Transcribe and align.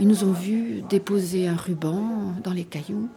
Ils 0.00 0.08
nous 0.08 0.24
ont 0.24 0.32
vus 0.32 0.80
déposer 0.88 1.46
un 1.46 1.56
ruban 1.56 2.32
dans 2.42 2.52
les 2.52 2.64
cailloux. 2.64 3.10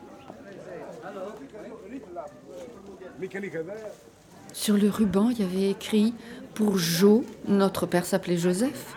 Sur 4.52 4.76
le 4.76 4.90
ruban, 4.90 5.30
il 5.30 5.40
y 5.40 5.44
avait 5.44 5.70
écrit 5.70 6.14
pour 6.54 6.78
Jo, 6.78 7.24
notre 7.48 7.86
père 7.86 8.06
s'appelait 8.06 8.36
Joseph. 8.36 8.96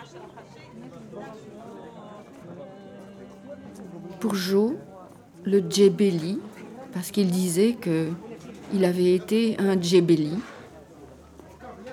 Pour 4.19 4.35
Jo, 4.35 4.75
le 5.45 5.63
Djebeli, 5.69 6.39
parce 6.91 7.11
qu'il 7.11 7.31
disait 7.31 7.73
que 7.73 8.09
il 8.73 8.83
avait 8.83 9.13
été 9.13 9.55
un 9.59 9.79
Djebeli, 9.79 10.33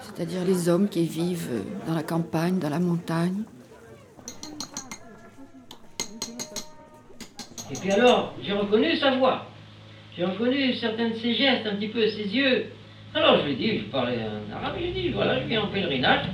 c'est-à-dire 0.02 0.44
les 0.44 0.68
hommes 0.68 0.88
qui 0.88 1.04
vivent 1.04 1.62
dans 1.86 1.94
la 1.94 2.02
campagne, 2.02 2.58
dans 2.58 2.68
la 2.68 2.80
montagne. 2.80 3.44
Et 7.74 7.80
puis 7.80 7.90
alors, 7.90 8.34
j'ai 8.40 8.52
reconnu 8.52 8.96
sa 8.96 9.16
voix. 9.16 9.46
J'ai 10.16 10.24
reconnu 10.24 10.74
certains 10.74 11.08
de 11.08 11.14
ses 11.14 11.34
gestes, 11.34 11.66
un 11.66 11.74
petit 11.74 11.88
peu 11.88 12.06
ses 12.08 12.28
yeux. 12.28 12.66
Alors 13.14 13.40
je 13.40 13.46
lui 13.46 13.52
ai 13.52 13.56
dit, 13.56 13.78
je 13.80 13.84
parlais 13.90 14.18
en 14.18 14.56
arabe, 14.56 14.74
je 14.76 14.82
lui 14.84 14.90
ai 14.90 14.92
dit, 14.92 15.08
voilà, 15.08 15.40
je 15.40 15.46
viens 15.48 15.62
en 15.62 15.68
pèlerinage. 15.68 16.26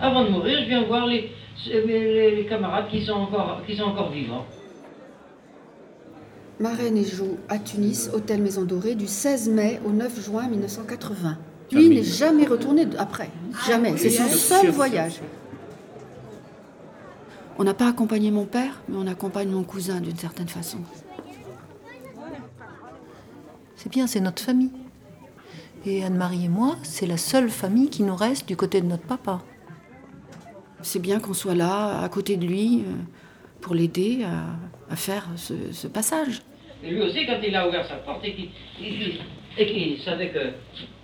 Avant 0.00 0.24
de 0.24 0.30
mourir, 0.30 0.58
je 0.62 0.68
viens 0.68 0.82
voir 0.82 1.06
les, 1.06 1.30
les, 1.66 2.46
camarades 2.48 2.88
qui 2.90 3.04
sont, 3.04 3.12
encore, 3.12 3.62
qui 3.66 3.76
sont 3.76 3.84
encore 3.84 4.10
vivants. 4.10 4.44
Marraine 6.58 6.96
et 6.96 7.04
joue 7.04 7.38
à 7.48 7.58
Tunis, 7.58 8.10
hôtel 8.12 8.42
Maison 8.42 8.64
Dorée, 8.64 8.96
du 8.96 9.06
16 9.06 9.50
mai 9.50 9.80
au 9.84 9.90
9 9.90 10.24
juin 10.24 10.48
1980. 10.48 11.38
Lui 11.72 11.88
n'est 11.88 12.02
jamais 12.02 12.46
retourné 12.46 12.86
après. 12.98 13.30
Jamais. 13.66 13.96
C'est 13.96 14.10
son 14.10 14.28
seul 14.28 14.70
voyage. 14.70 15.20
On 17.56 17.64
n'a 17.64 17.74
pas 17.74 17.88
accompagné 17.88 18.30
mon 18.30 18.46
père, 18.46 18.82
mais 18.88 18.96
on 18.98 19.06
accompagne 19.06 19.48
mon 19.48 19.62
cousin 19.62 20.00
d'une 20.00 20.16
certaine 20.16 20.48
façon. 20.48 20.78
C'est 23.76 23.90
bien, 23.90 24.06
c'est 24.06 24.20
notre 24.20 24.42
famille. 24.42 24.72
Et 25.86 26.02
Anne-Marie 26.02 26.46
et 26.46 26.48
moi, 26.48 26.76
c'est 26.82 27.06
la 27.06 27.16
seule 27.16 27.50
famille 27.50 27.90
qui 27.90 28.02
nous 28.02 28.16
reste 28.16 28.48
du 28.48 28.56
côté 28.56 28.80
de 28.80 28.86
notre 28.86 29.06
papa. 29.06 29.42
C'est 30.82 31.00
bien 31.00 31.20
qu'on 31.20 31.34
soit 31.34 31.54
là, 31.54 32.00
à 32.02 32.08
côté 32.08 32.36
de 32.36 32.46
lui, 32.46 32.80
euh, 32.80 32.92
pour 33.60 33.74
l'aider 33.74 34.24
à, 34.90 34.96
faire 34.96 35.28
ce, 35.36 35.86
passage. 35.86 36.42
Et 36.82 36.90
lui 36.90 37.02
aussi, 37.02 37.26
quand 37.26 37.38
il 37.42 37.54
a 37.54 37.68
ouvert 37.68 37.86
sa 37.86 37.96
porte 37.96 38.24
et 38.24 38.34
qu'il 39.66 40.00
savait 40.02 40.30
que, 40.30 40.50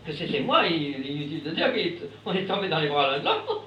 que 0.07 0.17
c'était 0.17 0.41
moi, 0.41 0.67
il, 0.67 0.83
il 1.05 1.29
dit 1.29 1.41
de 1.41 1.51
dire 1.51 1.73
qu'on 2.25 2.33
est 2.33 2.47
tombé 2.47 2.69
dans 2.69 2.81
les 2.81 2.89
bras 2.89 3.11
l'un 3.11 3.19
de 3.21 3.25
l'autre. 3.25 3.65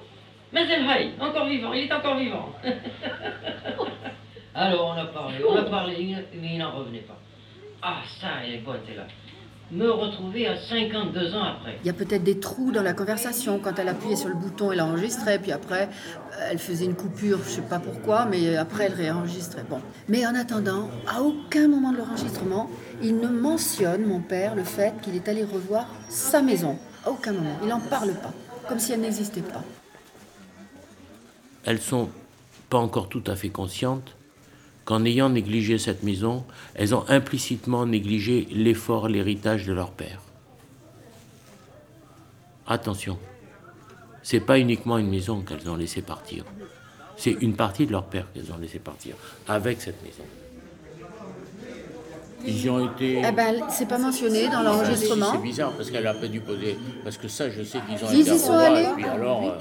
Mais 0.54 0.68
Zelhaï, 0.68 1.10
encore 1.18 1.46
vivant, 1.46 1.72
il 1.72 1.84
est 1.84 1.92
encore 1.92 2.16
vivant. 2.16 2.48
Alors 4.54 4.94
on 4.94 5.00
a 5.00 5.06
parlé, 5.06 5.38
on 5.44 5.56
a 5.56 5.64
parlé, 5.64 6.16
mais 6.40 6.52
il 6.52 6.58
n'en 6.58 6.70
revenait 6.70 7.00
pas. 7.00 7.18
Ah, 7.82 7.96
ça, 8.20 8.28
il 8.46 8.54
est 8.54 8.58
beau, 8.58 8.70
là. 8.72 9.06
Me 9.72 9.90
retrouver 9.90 10.46
à 10.46 10.56
52 10.56 11.34
ans 11.34 11.42
après. 11.42 11.78
Il 11.82 11.86
y 11.88 11.90
a 11.90 11.92
peut-être 11.92 12.22
des 12.22 12.38
trous 12.38 12.70
dans 12.70 12.82
la 12.82 12.92
conversation. 12.92 13.58
Quand 13.58 13.76
elle 13.80 13.88
appuyait 13.88 14.14
sur 14.14 14.28
le 14.28 14.36
bouton, 14.36 14.70
elle 14.70 14.80
enregistrait, 14.80 15.40
puis 15.40 15.50
après, 15.50 15.88
elle 16.48 16.58
faisait 16.58 16.84
une 16.84 16.94
coupure, 16.94 17.38
je 17.38 17.48
sais 17.48 17.62
pas 17.62 17.80
pourquoi, 17.80 18.26
mais 18.26 18.56
après, 18.56 18.84
elle 18.84 18.94
réenregistrait. 18.94 19.64
Bon. 19.68 19.80
Mais 20.08 20.24
en 20.24 20.36
attendant, 20.36 20.88
à 21.08 21.22
aucun 21.22 21.66
moment 21.66 21.90
de 21.90 21.96
l'enregistrement, 21.98 22.70
il 23.02 23.18
ne 23.18 23.26
mentionne, 23.26 24.04
mon 24.06 24.20
père, 24.20 24.54
le 24.54 24.62
fait 24.62 24.94
qu'il 25.02 25.16
est 25.16 25.28
allé 25.28 25.42
revoir 25.42 25.86
sa 26.08 26.42
maison. 26.42 26.78
À 27.04 27.10
aucun 27.10 27.32
moment. 27.32 27.58
Il 27.62 27.68
n'en 27.68 27.80
parle 27.80 28.12
pas, 28.12 28.32
comme 28.68 28.78
si 28.78 28.92
elle 28.92 29.00
n'existait 29.00 29.42
pas 29.42 29.64
elles 31.64 31.80
sont 31.80 32.10
pas 32.70 32.78
encore 32.78 33.08
tout 33.08 33.22
à 33.26 33.36
fait 33.36 33.48
conscientes 33.48 34.16
qu'en 34.84 35.04
ayant 35.04 35.30
négligé 35.30 35.78
cette 35.78 36.02
maison, 36.02 36.44
elles 36.74 36.94
ont 36.94 37.04
implicitement 37.08 37.86
négligé 37.86 38.46
l'effort, 38.50 39.08
l'héritage 39.08 39.66
de 39.66 39.72
leur 39.72 39.90
père. 39.92 40.20
Attention, 42.66 43.18
c'est 44.22 44.40
pas 44.40 44.58
uniquement 44.58 44.98
une 44.98 45.10
maison 45.10 45.42
qu'elles 45.42 45.68
ont 45.68 45.76
laissé 45.76 46.02
partir, 46.02 46.44
c'est 47.16 47.36
une 47.40 47.56
partie 47.56 47.86
de 47.86 47.92
leur 47.92 48.06
père 48.06 48.26
qu'elles 48.32 48.52
ont 48.52 48.58
laissé 48.58 48.78
partir 48.78 49.16
avec 49.46 49.80
cette 49.80 50.02
maison. 50.02 50.24
Ils 52.46 52.68
ont 52.70 52.86
été. 52.92 53.22
Eh 53.26 53.32
ben, 53.32 53.54
c'est 53.70 53.88
pas 53.88 53.98
mentionné 53.98 54.48
dans 54.48 54.62
l'enregistrement. 54.62 55.32
C'est 55.32 55.42
bizarre 55.42 55.72
parce 55.72 55.90
qu'elle 55.90 56.06
a 56.06 56.14
pas 56.14 56.26
dû 56.26 56.40
poser. 56.40 56.76
Parce 57.02 57.16
que 57.16 57.28
ça, 57.28 57.48
je 57.50 57.62
sais 57.62 57.78
qu'ils 57.88 58.04
ont 58.04 58.10
Ils 58.12 58.20
été. 58.20 58.34
y 58.34 58.38
sont 58.38 58.52
allés. 58.52 58.86
alors. 59.12 59.42
Euh, 59.44 59.58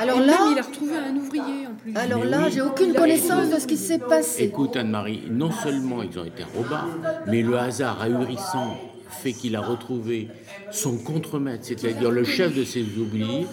alors 0.00 0.20
là, 0.20 0.36
il 0.52 0.58
a 0.58 0.62
retrouvé 0.62 0.92
un 0.96 1.14
ouvrier 1.16 1.66
en 1.66 1.74
plus. 1.74 1.96
Alors 1.96 2.24
là, 2.24 2.48
j'ai 2.50 2.60
aucune 2.62 2.94
connaissance 2.94 3.50
de 3.50 3.58
ce 3.58 3.66
qui 3.66 3.76
s'est 3.76 3.98
passé. 3.98 4.44
Écoute 4.44 4.76
Anne-Marie, 4.76 5.22
non 5.30 5.50
seulement 5.50 6.02
ils 6.02 6.18
ont 6.18 6.24
été 6.24 6.42
robards, 6.56 6.88
mais 7.26 7.42
le 7.42 7.58
hasard 7.58 8.00
ahurissant 8.02 8.76
fait 9.22 9.32
qu'il 9.32 9.56
a 9.56 9.60
retrouvé 9.60 10.28
son 10.70 10.98
contremaître, 10.98 11.64
c'est-à-dire 11.64 12.10
le 12.10 12.24
chef 12.24 12.54
de 12.54 12.62
ses 12.64 12.82
oubliés, 12.98 13.46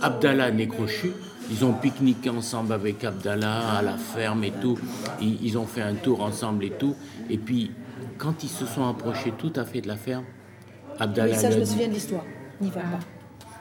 Abdallah 0.00 0.50
Nécrochu. 0.50 1.12
Ils 1.50 1.64
ont 1.64 1.72
pique-niqué 1.72 2.30
ensemble 2.30 2.72
avec 2.72 3.02
Abdallah 3.04 3.76
à 3.78 3.82
la 3.82 3.96
ferme 3.96 4.44
et 4.44 4.52
tout. 4.52 4.78
ils 5.20 5.58
ont 5.58 5.66
fait 5.66 5.82
un 5.82 5.94
tour 5.94 6.22
ensemble 6.22 6.64
et 6.64 6.70
tout. 6.70 6.94
Et 7.28 7.36
puis 7.36 7.72
quand 8.18 8.42
ils 8.44 8.48
se 8.48 8.66
sont 8.66 8.88
approchés 8.88 9.32
tout 9.36 9.52
à 9.56 9.64
fait 9.64 9.80
de 9.80 9.88
la 9.88 9.96
ferme, 9.96 10.24
Abdallah. 10.98 11.32
Oui, 11.32 11.38
ça, 11.38 11.50
je 11.50 11.58
me 11.58 11.64
souviens 11.64 11.88
de 11.88 11.94
l'histoire. 11.94 12.24
N'y 12.60 12.70
va 12.70 12.80
pas. 12.80 12.98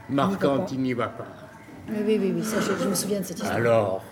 Marquante, 0.10 0.72
il 0.72 0.80
n'y 0.82 0.94
va 0.94 1.08
pas. 1.08 1.28
Oui, 1.90 2.18
oui, 2.20 2.34
oui, 2.36 2.44
ça, 2.44 2.58
je, 2.62 2.88
me 2.88 2.94
souviens 2.94 3.20
de 3.20 3.26
cette 3.26 3.38
histoire. 3.38 3.56
Alors 3.56 4.04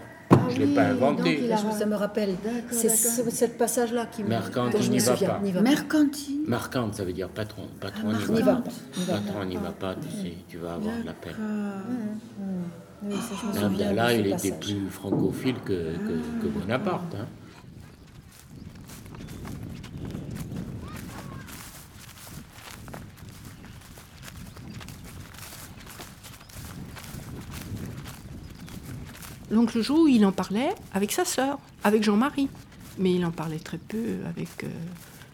je 0.50 0.60
ne 0.60 0.66
l'ai 0.66 0.76
pas 0.76 0.84
inventé. 0.84 1.50
Ça 1.78 1.86
me 1.86 1.96
rappelle. 1.96 2.36
C'est 2.72 2.90
ce, 2.90 3.46
passage-là 3.46 4.08
qui 4.08 4.24
me. 4.24 4.30
Mercante, 4.30 4.76
il 4.82 4.92
n'y 4.92 5.00
va 5.00 5.16
pas. 5.16 5.40
Mercanti. 5.40 6.42
Ça 6.94 7.04
veut 7.04 7.14
dire 7.14 7.30
patron. 7.30 7.64
Patron, 7.80 8.10
ah, 8.12 8.32
n'y 8.32 8.42
va, 8.42 8.56
pas. 8.56 8.64
Patron, 9.08 9.46
n'y 9.46 9.56
va 9.56 9.72
pas, 9.72 9.96
tu 9.96 10.10
sais, 10.10 10.34
tu 10.48 10.58
vas 10.58 10.74
avoir 10.74 10.96
de 10.98 11.06
la 11.06 11.14
peine. 11.14 11.36
Oui, 13.02 13.16
ça, 13.16 13.36
je 13.42 13.48
me 13.48 13.54
souviens. 13.54 13.68
Abdallah, 13.68 14.14
il 14.14 14.28
était 14.28 14.52
plus 14.52 14.90
francophile 14.90 15.56
que, 15.66 15.94
que, 15.94 16.42
que 16.42 16.48
Bonaparte. 16.48 17.16
Hein. 17.16 17.26
L'oncle 29.52 29.82
Jo, 29.82 30.08
il 30.08 30.26
en 30.26 30.32
parlait 30.32 30.76
avec 30.94 31.12
sa 31.12 31.26
sœur, 31.26 31.58
avec 31.84 32.04
Jean-Marie. 32.04 32.50
Mais 32.98 33.14
il 33.14 33.26
en 33.26 33.32
parlait 33.32 33.60
très 33.60 33.78
peu 33.78 34.18
avec 34.28 34.64
euh, 34.64 34.68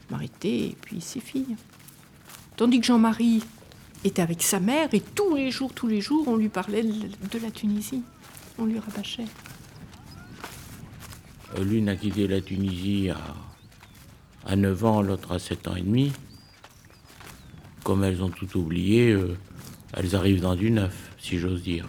Marité 0.10 0.68
et 0.68 0.78
puis 0.80 1.02
ses 1.02 1.20
filles. 1.20 1.56
Tandis 2.56 2.80
que 2.80 2.86
Jean-Marie 2.86 3.44
était 4.04 4.22
avec 4.22 4.44
sa 4.44 4.60
mère 4.60 4.94
et 4.94 5.02
tous 5.02 5.36
les 5.36 5.52
jours, 5.52 5.74
tous 5.74 5.88
les 5.88 6.00
jours, 6.00 6.28
on 6.28 6.36
lui 6.38 6.50
parlait 6.50 6.84
de 6.84 7.40
la 7.42 7.52
Tunisie. 7.52 8.04
On 8.58 8.66
lui 8.66 8.80
rabâchait. 8.80 9.26
Euh, 11.58 11.64
l'une 11.64 11.90
a 11.90 11.96
quitté 11.96 12.28
la 12.28 12.40
Tunisie 12.40 13.10
à, 13.10 13.18
à 14.46 14.56
9 14.56 14.86
ans, 14.86 15.02
l'autre 15.02 15.34
à 15.34 15.40
7 15.40 15.68
ans 15.68 15.76
et 15.76 15.82
demi. 15.82 16.14
Comme 17.84 18.04
elles 18.04 18.24
ont 18.24 18.30
tout 18.30 18.58
oublié, 18.58 19.12
euh, 19.12 19.38
elles 19.94 20.16
arrivent 20.16 20.42
dans 20.42 20.56
du 20.56 20.72
neuf, 20.72 21.12
si 21.18 21.38
j'ose 21.38 21.64
dire. 21.64 21.88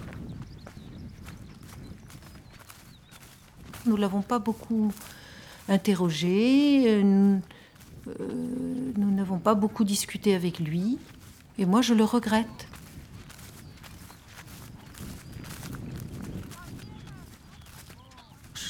Nous 3.86 3.96
l'avons 3.96 4.22
pas 4.22 4.38
beaucoup 4.40 4.92
interrogé. 5.68 6.84
Euh, 6.86 7.38
euh, 8.08 8.92
nous 8.96 9.10
n'avons 9.10 9.38
pas 9.38 9.54
beaucoup 9.54 9.84
discuté 9.84 10.34
avec 10.34 10.58
lui. 10.58 10.98
Et 11.58 11.66
moi, 11.66 11.82
je 11.82 11.94
le 11.94 12.04
regrette. 12.04 12.68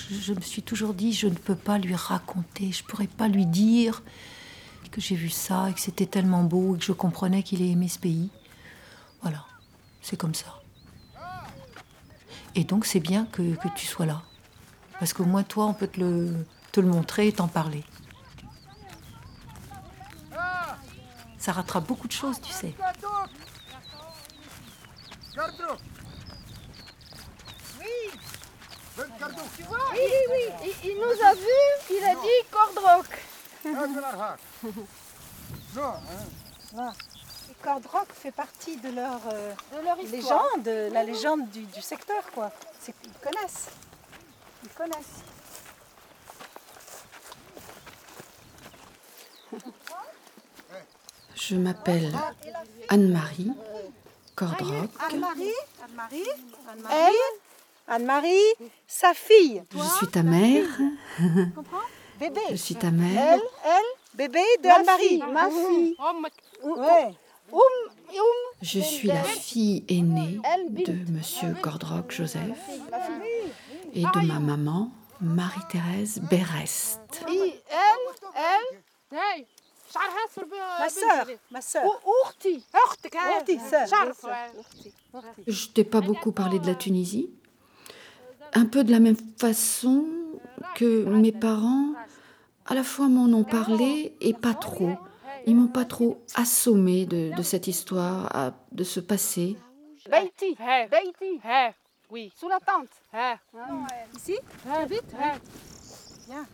Je, 0.09 0.33
me 0.33 0.41
suis 0.41 0.63
toujours 0.63 0.95
dit, 0.95 1.13
je 1.13 1.29
ne 1.29 1.35
peux 1.35 1.57
pas 1.57 1.79
lui 1.79 1.95
raconter, 1.95 2.73
je 2.73 2.83
ne 2.83 2.89
pourrais 2.89 3.07
pas 3.07 3.29
lui 3.29 3.47
dire 3.47 4.03
que 4.91 5.01
j'ai 5.01 5.15
vu 5.15 5.31
ça 5.31 5.69
et 5.71 5.75
que 5.75 5.81
c'était 5.81 6.07
tellement 6.07 6.43
beau 6.43 6.75
et 6.75 6.79
que 6.79 6.85
je 6.85 6.93
comprenais 6.93 7.43
qu'il 7.43 7.63
ait 7.63 7.71
aimé 7.71 7.89
ce 7.89 7.99
pays. 7.99 8.31
Voilà, 9.23 9.45
c'est 10.03 10.17
comme 10.17 10.35
ça. 10.35 10.63
Et 12.55 12.65
donc 12.65 12.87
c'est 12.87 13.01
bien 13.01 13.27
que 13.27 13.43
tu 13.77 13.87
sois 13.87 14.07
là. 14.07 14.23
Parce 14.99 15.13
qu'au 15.13 15.25
moins, 15.25 15.43
toi, 15.43 15.67
on 15.67 15.75
peut 15.75 15.89
te 15.89 16.01
le, 16.01 16.47
te 16.73 16.81
le 16.81 16.89
montrer 16.89 17.29
et 17.29 17.33
t'en 17.33 17.49
parler. 17.49 17.85
Ça 21.39 21.53
rattrape 21.53 21.87
beaucoup 21.87 22.09
de 22.09 22.13
choses, 22.13 22.41
tu 22.41 22.51
sais. 22.51 22.75
Oui. 27.79 28.11
Tu 29.57 29.63
vois 29.65 29.79
Oui, 29.93 29.99
oui, 30.03 30.43
oui. 30.61 30.73
Il, 30.85 30.97
nous 30.97 31.25
a 31.25 31.35
vus, 31.35 31.75
il 31.91 32.05
a 32.05 32.15
dit 32.15 32.43
hein. 36.77 36.85
Cordrock 37.63 38.09
fait 38.13 38.33
partie 38.33 38.77
de 38.77 38.91
leur, 38.91 39.21
euh, 39.33 39.53
de 39.73 39.85
leur 39.85 39.97
légende, 39.97 40.93
la 40.93 41.05
légende 41.05 41.49
du, 41.51 41.63
du 41.63 41.81
secteur, 41.81 42.23
quoi. 42.35 42.51
Ils 42.89 42.95
connaissent. 43.23 43.71
Je 51.35 51.55
m'appelle 51.55 52.13
Anne-Marie 52.89 53.53
Cordrock. 54.35 54.91
Anne-Marie, 54.99 55.53
Anne-Marie, 55.85 57.17
Anne-Marie, 57.87 58.71
sa 58.87 59.15
fille. 59.15 59.63
Je 59.73 59.97
suis 59.97 60.09
ta 60.09 60.23
mère. 60.23 60.67
Bébé. 62.19 62.41
Je 62.51 62.57
suis 62.57 62.75
ta 62.75 62.91
mère. 62.91 63.39
Elle, 63.65 63.83
bébé 64.15 64.43
de 64.63 64.69
Anne-Marie. 64.69 65.23
Ma 65.33 65.49
fille. 65.51 65.97
Je 68.63 68.81
suis 68.81 69.09
la 69.09 69.23
fille 69.23 69.85
aînée 69.89 70.41
de 70.69 71.13
Monsieur 71.13 71.55
Cordrock 71.63 72.11
Joseph 72.11 72.59
et 73.95 74.03
de 74.03 74.27
ma 74.27 74.39
maman, 74.39 74.91
Marie-Thérèse 75.21 76.21
Berest. 76.31 77.01
Ma 80.81 80.89
soeur, 80.91 81.27
ma. 81.51 81.61
Je 85.47 85.69
t'ai 85.69 85.85
pas 85.85 86.01
beaucoup 86.01 86.33
parlé 86.33 86.59
de 86.59 86.67
la 86.67 86.75
Tunisie. 86.75 87.31
Un 88.53 88.67
peu 88.67 88.85
de 88.85 88.91
la 88.91 89.01
même 89.01 89.17
façon 89.39 90.07
que 90.75 91.05
mes 91.05 91.33
parents, 91.33 91.95
à 92.67 92.75
la 92.75 92.83
fois 92.83 93.09
m'en 93.09 93.25
ont 93.37 93.45
parlé 93.45 94.15
et 94.21 94.35
pas 94.35 94.55
trop. 94.55 94.93
Ils 95.47 95.55
m'ont 95.55 95.69
pas 95.69 95.85
trop 95.85 96.21
assommé 96.35 97.07
de, 97.07 97.35
de 97.37 97.43
cette 97.43 97.69
histoire, 97.69 98.53
de 98.73 98.85
ce 98.85 99.01
passé. 99.01 99.57
Oui. 102.11 102.33
Sous 102.39 102.49
la 102.49 102.61
tente. 102.61 102.89
Ah. 103.13 103.37
Ici? 104.17 104.39
Vite? 104.89 105.15
Ah. 105.21 105.35
Bien. 106.29 106.47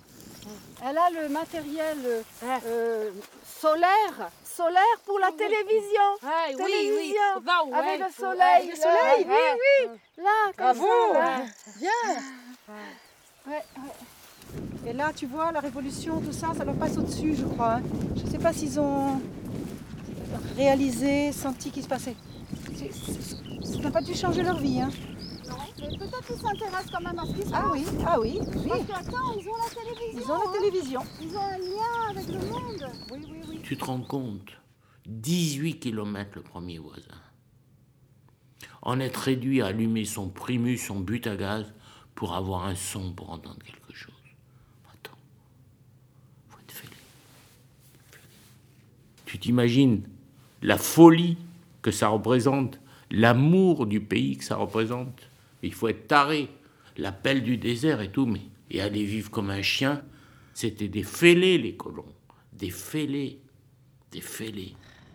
Elle 0.84 0.98
a 0.98 1.10
le 1.10 1.28
matériel 1.28 1.98
euh, 2.04 2.22
euh, 2.66 3.10
solaire, 3.44 4.30
solaire 4.44 4.98
pour 5.06 5.20
la 5.20 5.30
télévision. 5.30 6.02
Oui, 6.22 6.56
télévision 6.56 7.20
oui, 7.36 7.42
oui. 7.66 7.74
avec 7.74 8.00
le 8.00 8.10
soleil. 8.12 8.70
Le 8.70 8.74
soleil, 8.76 9.26
oui, 9.28 9.34
oui. 9.60 9.98
Là, 10.18 10.52
comme 10.56 10.76
ça. 10.76 11.44
Bien. 11.78 11.90
Et 14.86 14.92
là, 14.92 15.12
tu 15.14 15.26
vois, 15.26 15.52
la 15.52 15.60
révolution, 15.60 16.20
tout 16.20 16.32
ça, 16.32 16.48
ça 16.56 16.64
leur 16.64 16.74
passe 16.74 16.96
au-dessus, 16.98 17.36
je 17.36 17.44
crois. 17.44 17.74
Hein. 17.74 17.82
Je 18.16 18.22
ne 18.24 18.30
sais 18.30 18.38
pas 18.38 18.52
s'ils 18.52 18.80
ont 18.80 19.20
réalisé, 20.56 21.30
senti 21.30 21.70
qu'il 21.70 21.84
se 21.84 21.88
passait. 21.88 22.16
Ça 23.62 23.78
n'a 23.78 23.90
pas 23.92 24.00
dû 24.00 24.14
changer 24.14 24.42
leur 24.42 24.58
vie. 24.58 24.80
Hein. 24.80 24.90
Mais 25.80 25.98
peut-être 25.98 26.26
qu'ils 26.26 26.36
s'intéressent 26.36 26.90
quand 26.90 27.00
même 27.00 27.18
à 27.18 27.26
ce 27.26 27.32
qui 27.32 27.42
se 27.42 27.50
passe. 27.50 27.62
Ah 27.64 27.70
oui, 27.72 27.84
ah 28.06 28.20
oui, 28.20 28.38
oui. 28.40 28.68
Parce 28.68 28.86
qu'attends, 28.86 29.32
ils 29.38 29.48
ont 29.48 29.56
la 29.56 29.70
télévision. 29.70 30.20
Ils 30.20 30.30
ont 30.30 30.38
la 30.38 30.48
hein. 30.48 30.52
télévision. 30.52 31.00
Ils 31.20 31.36
ont 31.36 31.40
un 31.40 31.58
lien 31.58 32.10
avec 32.10 32.28
le 32.28 32.38
monde. 32.38 32.92
Oui, 33.10 33.20
oui, 33.30 33.40
oui. 33.48 33.60
Tu 33.62 33.76
te 33.76 33.84
rends 33.84 34.00
compte? 34.00 34.52
18 35.06 35.80
km 35.80 36.30
le 36.36 36.42
premier 36.42 36.78
voisin. 36.78 37.20
En 38.82 39.00
être 39.00 39.16
réduit 39.16 39.62
à 39.62 39.66
allumer 39.66 40.04
son 40.04 40.28
primus, 40.28 40.78
son 40.78 41.00
but 41.00 41.26
à 41.26 41.36
gaz, 41.36 41.72
pour 42.14 42.34
avoir 42.34 42.66
un 42.66 42.74
son 42.74 43.12
pour 43.12 43.30
entendre 43.30 43.58
quelque 43.64 43.96
chose. 43.96 44.14
Attends. 44.92 45.16
Faut 46.48 46.58
être 46.58 46.72
fêlé. 46.72 46.92
Tu 49.26 49.38
t'imagines 49.38 50.02
la 50.62 50.78
folie 50.78 51.36
que 51.80 51.90
ça 51.90 52.08
représente, 52.08 52.78
l'amour 53.10 53.86
du 53.86 54.00
pays 54.00 54.36
que 54.36 54.44
ça 54.44 54.56
représente? 54.56 55.28
Il 55.62 55.72
faut 55.74 55.88
être 55.88 56.06
taré, 56.08 56.50
l'appel 56.96 57.42
du 57.42 57.56
désert 57.56 58.00
et 58.00 58.10
tout, 58.10 58.26
mais 58.26 58.42
et 58.70 58.80
aller 58.80 59.04
vivre 59.04 59.30
comme 59.30 59.50
un 59.50 59.62
chien, 59.62 60.02
c'était 60.54 60.88
des 60.88 61.02
fêlés 61.02 61.58
les 61.58 61.76
colons, 61.76 62.06
des 62.52 62.70
fêlés, 62.70 63.40
des 64.10 64.20
fêlés. 64.20 64.74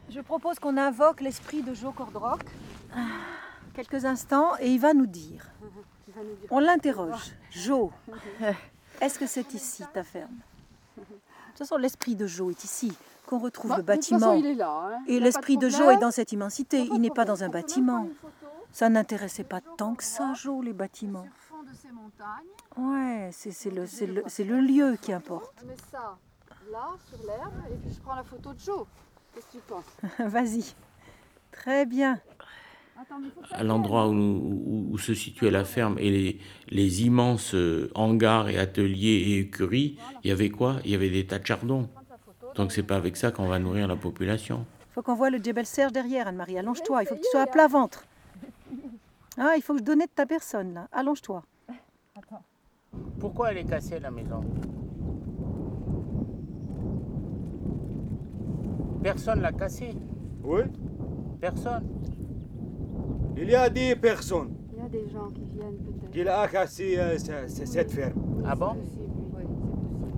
Je 0.10 0.22
propose 0.22 0.60
qu'on 0.60 0.78
invoque 0.78 1.22
l'esprit 1.22 1.62
de 1.64 1.74
Joe 1.74 1.94
Cordroc 1.94 2.42
quelques 3.74 4.06
instants 4.06 4.54
et 4.60 4.70
il 4.72 4.80
va 4.80 4.94
nous 4.94 5.06
dire. 5.08 5.50
On 6.50 6.60
l'interroge. 6.60 7.34
Joe, 7.52 7.92
est-ce 9.02 9.20
que 9.20 9.28
c'est 9.28 9.54
ici 9.54 9.84
ta 9.94 10.04
ferme? 10.04 10.32
De 10.98 11.04
toute 11.04 11.58
façon, 11.58 11.78
l'esprit 11.78 12.16
de 12.16 12.26
Joe 12.26 12.52
est 12.52 12.64
ici, 12.64 12.92
qu'on 13.26 13.40
retrouve 13.40 13.76
le 13.78 13.84
bâtiment. 13.84 14.34
il 14.34 14.46
est 14.46 14.54
là. 14.56 14.92
hein. 14.96 15.00
Et 15.08 15.20
l'esprit 15.20 15.58
de 15.58 15.70
Joe 15.70 15.94
est 15.94 16.00
dans 16.00 16.12
cette 16.12 16.32
immensité. 16.32 16.88
Il 16.94 17.02
n'est 17.02 17.10
pas 17.12 17.26
dans 17.26 17.44
un 17.44 17.50
bâtiment. 17.50 18.08
Ça 18.77 18.89
n'intéressait 18.89 19.44
pas 19.44 19.59
tant 19.75 19.95
que 19.95 20.03
ça, 20.03 20.33
Joe, 20.35 20.63
les 20.63 20.71
bâtiments. 20.71 21.25
Ouais, 22.77 23.29
c'est 23.31 23.50
c'est 23.50 23.71
le, 23.71 23.88
c'est 23.88 24.06
le, 24.06 24.21
c'est 24.27 24.44
le 24.44 24.59
lieu 24.59 24.97
qui 25.01 25.12
importe. 25.12 25.51
je 25.62 25.65
mets 25.65 25.75
ça 25.91 26.15
là, 26.71 26.89
sur 27.09 27.18
l'herbe, 27.25 27.53
et 27.71 27.75
puis 27.77 27.91
je 27.91 28.00
prends 28.01 28.13
la 28.13 28.24
photo 28.24 28.53
de 28.53 28.59
Joe. 28.59 28.85
Qu'est-ce 29.33 29.47
que 29.47 29.51
tu 29.53 29.57
penses? 29.68 29.85
Vas-y. 30.31 30.75
Très 31.51 31.88
bien. 31.88 32.19
Mais 32.97 33.03
À 33.50 33.63
l'endroit 33.63 34.07
où, 34.09 34.13
où- 34.13 34.88
où 34.91 34.97
se 35.00 35.15
situait 35.15 35.50
la 35.50 35.65
ferme 35.65 35.97
et 35.97 36.12
les, 36.12 36.39
les 36.69 37.03
immenses 37.03 37.56
euh, 37.56 37.89
hangars 37.95 38.47
et 38.50 38.59
ateliers 38.59 39.18
et 39.27 39.39
écuries, 39.39 39.97
il 40.24 40.29
y 40.29 40.31
avait 40.31 40.51
quoi? 40.51 40.75
Il 40.85 40.91
y 40.91 40.95
avait 40.95 41.09
des 41.09 41.25
tas 41.25 41.39
de 41.39 41.47
chardons. 41.47 41.89
Donc 42.53 42.71
c'est 42.71 42.83
pas 42.83 42.97
avec 42.97 43.18
ça 43.18 43.31
qu'on 43.31 43.47
va 43.47 43.57
nourrir 43.57 43.88
la 43.88 43.95
population. 43.95 44.68
Il 44.91 44.94
faut 44.94 45.01
qu'on 45.01 45.15
voit 45.15 45.31
le 45.31 45.39
Djebel 45.39 45.65
Serge 45.65 45.94
derrière, 45.94 46.27
Anne-Marie. 46.27 46.59
Allonge-toi. 46.59 47.01
Il 47.01 47.07
faut 47.07 47.15
que 47.15 47.21
tu 47.21 47.29
sois 47.31 47.41
à 47.41 47.47
plat 47.47 47.68
ventre. 47.68 48.03
Ah, 49.38 49.54
il 49.56 49.62
faut 49.62 49.74
que 49.74 49.80
je 49.80 49.84
donne 49.84 50.00
de 50.00 50.06
ta 50.14 50.25
personne, 50.25 50.74
là. 50.74 50.88
Allonge-toi. 50.92 51.44
Pourquoi 53.19 53.52
elle 53.52 53.58
est 53.60 53.66
cassée 53.66 54.00
la 54.00 54.10
maison? 54.12 54.42
Personne 59.04 59.42
l'a 59.42 59.52
cassée. 59.52 59.94
Oui, 60.44 60.62
Personne. 61.40 61.84
il 63.38 63.50
y 63.50 63.56
a 63.56 63.69
des 63.69 63.96
personnes 63.96 64.54
Il 64.74 64.80
y 64.80 64.86
a 64.86 64.90
des 64.90 65.08
gens 65.10 65.28
qui 65.28 65.42
viennent 65.54 65.78
peut-être. 65.78 66.12
qui 66.12 66.22
ont 66.22 66.52
cassé 66.52 66.98
euh, 66.98 67.18
ce- 67.18 67.48
ce- 67.48 67.66
cette 67.66 67.92
ferme. 67.92 68.44
Ah 68.46 68.56
bon? 68.56 68.75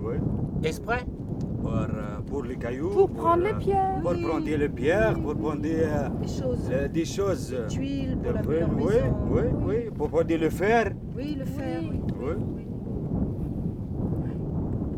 Oui. 0.02 0.16
Exprès? 0.64 1.06
Pour, 1.62 1.74
euh, 1.74 2.19
pour 2.30 2.44
les 2.44 2.56
cailloux. 2.56 2.90
Pour 2.90 3.10
prendre 3.10 3.44
les 3.44 3.52
euh, 3.52 3.58
pierres. 3.58 4.00
Pour 4.02 4.12
prendre 4.14 4.46
les 4.46 4.70
pierres, 4.70 5.14
pour 5.20 5.36
prendre 5.36 5.62
euh, 5.66 6.10
Des 6.22 6.28
choses. 6.28 6.70
euh, 6.72 6.88
des 6.88 7.06
choses. 7.06 7.54
euh, 7.54 7.68
Tuiles 7.68 8.18
de- 8.22 8.24
pour 8.24 8.34
la 8.34 8.42
oui, 8.42 8.56
oui, 8.78 8.94
oui, 9.32 9.42
oui, 9.66 9.76
pour 9.96 10.10
prendre 10.10 10.36
le 10.36 10.50
fer. 10.50 10.92
Oui, 11.18 11.36
le 11.40 11.46
fer. 11.46 11.80
Oui. 11.82 12.00
Oui, 12.22 12.34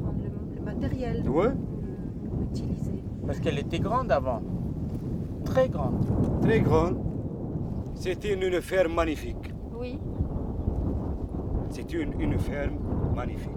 Prendre 0.01 0.23
le, 0.23 0.55
le 0.55 0.61
matériel. 0.65 1.23
oui. 1.27 1.45
Parce 3.25 3.39
qu'elle 3.39 3.59
était 3.59 3.79
grande 3.79 4.11
avant. 4.11 4.41
Très 5.45 5.69
grande. 5.69 6.05
Très 6.41 6.59
grande. 6.59 6.97
C'était 7.93 8.33
une, 8.33 8.41
une 8.43 8.61
ferme 8.61 8.93
magnifique. 8.93 9.53
Oui. 9.79 9.99
C'est 11.69 11.93
une, 11.93 12.19
une 12.19 12.37
ferme 12.37 12.75
magnifique. 13.15 13.51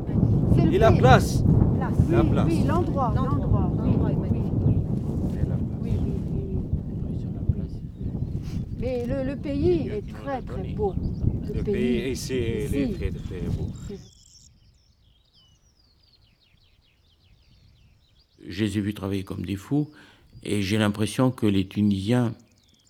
Et 0.73 0.78
la 0.78 0.93
place. 0.93 1.43
Place. 1.88 2.09
La 2.11 2.23
Oui, 2.23 2.31
place. 2.31 2.47
oui, 2.49 2.64
l'endroit. 2.64 3.12
L'endroit. 3.14 3.71
L'endroit 3.76 4.11
est 4.11 4.14
oui, 4.14 4.21
magnifique. 4.21 4.53
oui. 4.67 4.75
La 5.49 5.57
place. 7.55 7.73
Mais 8.79 9.07
le, 9.07 9.25
le 9.25 9.37
pays 9.37 9.88
est 9.88 10.03
très 10.12 10.43
très 10.43 10.62
beau. 10.75 10.95
Le 11.55 11.62
pays 11.62 12.11
ici 12.12 12.35
est 12.35 12.95
très 12.99 13.11
très 13.11 13.41
beau. 13.49 13.71
Je 18.47 18.64
les 18.64 18.79
ai 18.79 18.81
vus 18.81 18.95
travailler 18.95 19.25
comme 19.25 19.45
des 19.45 19.57
fous 19.57 19.91
et 20.43 20.62
j'ai 20.62 20.79
l'impression 20.79 21.31
que 21.31 21.47
les 21.47 21.67
Tunisiens, 21.67 22.35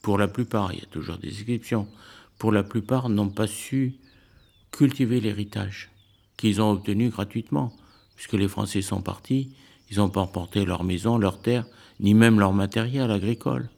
pour 0.02 0.18
la 0.18 0.28
plupart, 0.28 0.72
il 0.72 0.80
y 0.80 0.82
a 0.82 0.86
toujours 0.86 1.18
des 1.18 1.40
exceptions, 1.40 1.86
pour 2.38 2.50
la 2.50 2.64
plupart 2.64 3.08
n'ont 3.08 3.28
pas 3.28 3.46
su 3.46 3.94
cultiver 4.72 5.20
l'héritage 5.20 5.90
qu'ils 6.36 6.60
ont 6.60 6.70
obtenu 6.72 7.10
gratuitement, 7.10 7.72
puisque 8.16 8.34
les 8.34 8.48
Français 8.48 8.82
sont 8.82 9.02
partis, 9.02 9.54
ils 9.90 9.98
n'ont 9.98 10.10
pas 10.10 10.20
emporté 10.20 10.64
leur 10.64 10.84
maison, 10.84 11.18
leur 11.18 11.40
terre, 11.40 11.66
ni 12.00 12.14
même 12.14 12.40
leur 12.40 12.52
matériel 12.52 13.10
agricole. 13.10 13.68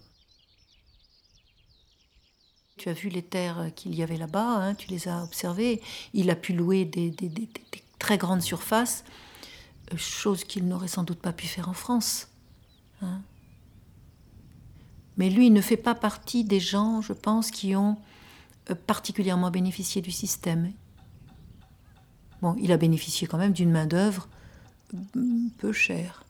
Tu 2.77 2.89
as 2.89 2.93
vu 2.93 3.09
les 3.09 3.23
terres 3.23 3.71
qu'il 3.75 3.95
y 3.95 4.03
avait 4.03 4.19
là-bas, 4.19 4.59
hein, 4.59 4.75
tu 4.75 4.89
les 4.89 5.09
as 5.09 5.25
observées. 5.25 5.81
Il 6.13 6.31
a 6.31 6.37
pu 6.37 6.53
louer 6.53 6.85
des 6.85 7.15
très 7.99 8.19
grandes 8.19 8.43
surfaces, 8.43 9.05
euh, 9.93 9.97
chose 9.97 10.45
qu'il 10.45 10.67
n'aurait 10.69 10.89
sans 10.89 11.03
doute 11.03 11.19
pas 11.21 11.33
pu 11.33 11.47
faire 11.47 11.69
en 11.69 11.75
France. 11.75 12.29
hein. 13.03 13.23
Mais 15.17 15.31
lui, 15.31 15.47
il 15.47 15.53
ne 15.53 15.63
fait 15.63 15.79
pas 15.79 15.95
partie 15.95 16.45
des 16.45 16.61
gens, 16.61 17.01
je 17.01 17.15
pense, 17.15 17.51
qui 17.51 17.75
ont 17.75 17.97
euh, 18.71 18.75
particulièrement 18.75 19.51
bénéficié 19.51 20.03
du 20.03 20.11
système. 20.11 20.73
Bon, 22.43 22.55
il 22.61 22.73
a 22.73 22.77
bénéficié 22.77 23.27
quand 23.27 23.39
même 23.39 23.53
d'une 23.53 23.71
main-d'œuvre 23.71 24.29
peu 25.59 25.73
chère. 25.73 26.25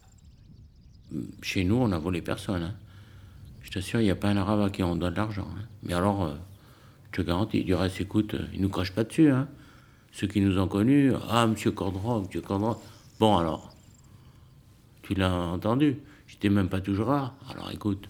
Chez 1.43 1.65
nous, 1.65 1.77
on 1.77 1.89
n'a 1.89 1.99
volé 1.99 2.23
personne. 2.23 2.63
hein. 2.63 2.75
Je 3.63 3.71
t'assure, 3.71 4.01
il 4.01 4.05
n'y 4.05 4.11
a 4.11 4.17
pas 4.17 4.29
un 4.29 4.37
arabe 4.37 4.61
à 4.61 4.71
qui 4.71 4.83
on 4.83 4.97
donne 4.97 5.13
de 5.13 5.17
l'argent. 5.17 5.49
hein. 5.59 5.63
Mais 5.83 5.93
alors, 5.95 6.25
euh, 6.25 6.35
je 7.13 7.21
te 7.21 7.27
garantis, 7.27 7.65
du 7.65 7.75
reste, 7.75 8.01
écoute, 8.01 8.35
euh, 8.35 8.47
ils 8.55 8.61
nous 8.61 8.69
crachent 8.69 8.95
pas 8.95 9.05
dessus. 9.05 9.31
hein. 9.31 9.49
Ceux 10.13 10.27
qui 10.27 10.41
nous 10.41 10.59
ont 10.59 10.69
connus, 10.69 11.13
ah, 11.29 11.47
monsieur 11.47 11.73
Cordron, 11.73 12.23
monsieur 12.23 12.41
Cordron. 12.41 12.77
Bon, 13.21 13.37
alors, 13.37 13.75
tu 15.03 15.15
l'as 15.15 15.33
entendu. 15.33 15.99
J'étais 16.27 16.49
même 16.49 16.69
pas 16.69 16.81
toujours 16.81 17.11
là. 17.11 17.35
Alors 17.51 17.71
écoute. 17.71 18.09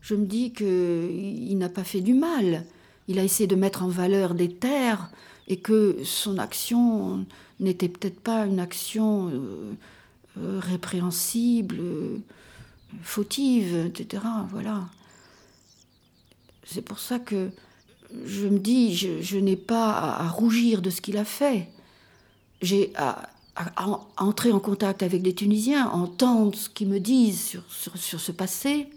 Je 0.00 0.14
me 0.14 0.26
dis 0.26 0.52
qu'il 0.52 1.56
n'a 1.58 1.68
pas 1.68 1.84
fait 1.84 2.00
du 2.00 2.14
mal. 2.14 2.64
Il 3.06 3.18
a 3.18 3.24
essayé 3.24 3.46
de 3.46 3.56
mettre 3.56 3.82
en 3.82 3.88
valeur 3.88 4.34
des 4.34 4.52
terres 4.52 5.10
et 5.48 5.56
que 5.56 5.96
son 6.04 6.38
action 6.38 7.26
n'était 7.58 7.88
peut-être 7.88 8.20
pas 8.20 8.46
une 8.46 8.60
action 8.60 9.28
euh, 9.28 9.72
euh, 10.38 10.60
répréhensible, 10.60 11.76
euh, 11.80 12.18
fautive, 13.02 13.86
etc. 13.86 14.22
Voilà. 14.50 14.84
C'est 16.64 16.82
pour 16.82 16.98
ça 16.98 17.18
que 17.18 17.50
je 18.24 18.46
me 18.46 18.58
dis, 18.58 18.94
je, 18.94 19.38
n'ai 19.38 19.56
pas 19.56 19.90
à, 19.90 20.28
rougir 20.28 20.82
de 20.82 20.90
ce 20.90 21.00
qu'il 21.00 21.16
a 21.16 21.24
fait. 21.24 21.68
J'ai 22.62 22.92
à, 22.96 23.30
entrer 24.16 24.52
en 24.52 24.60
contact 24.60 25.02
avec 25.02 25.22
des 25.22 25.34
Tunisiens, 25.34 25.88
entendre 25.88 26.56
ce 26.56 26.68
qu'ils 26.68 26.88
me 26.88 27.00
disent 27.00 27.40
sur, 27.68 27.96
sur, 27.96 28.20
ce 28.20 28.30
passé, 28.30 28.88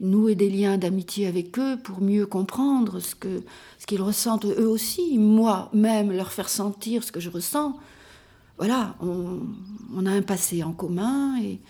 nouer 0.00 0.34
des 0.34 0.48
liens 0.48 0.78
d'amitié 0.78 1.26
avec 1.26 1.58
eux 1.58 1.76
pour 1.82 2.00
mieux 2.00 2.26
comprendre 2.26 3.00
ce 3.00 3.14
que 3.14 3.42
ce 3.78 3.86
qu'ils 3.86 4.02
ressentent 4.02 4.44
eux 4.44 4.68
aussi, 4.68 5.18
moi-même 5.18 6.12
leur 6.12 6.32
faire 6.32 6.48
sentir 6.48 7.02
ce 7.02 7.12
que 7.12 7.20
je 7.20 7.30
ressens. 7.30 7.78
Voilà, 8.58 8.96
on, 9.00 10.04
a 10.06 10.10
un 10.10 10.22
passé 10.22 10.64
en 10.64 10.72
commun 10.72 11.40
et 11.40 11.60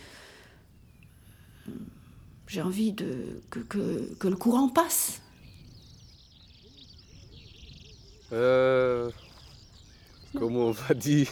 j'ai 2.47 2.63
envie 2.63 2.93
de, 2.93 3.43
que, 3.51 3.61
que, 3.61 4.15
que 4.19 4.29
le 4.29 4.37
courant 4.37 4.69
passe. 4.69 5.21
Euh, 8.33 9.11
comment 10.35 10.67
on 10.67 10.71
va 10.71 10.95
dire? 10.95 11.29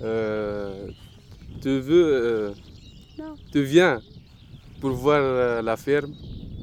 Euh, 0.00 0.88
Tu 1.62 1.80
veux. 1.80 2.04
Euh, 2.04 2.54
tu 3.52 3.62
viens 3.62 4.00
pour 4.81 4.91
voir 4.91 5.61
la 5.63 5.77
ferme 5.77 6.13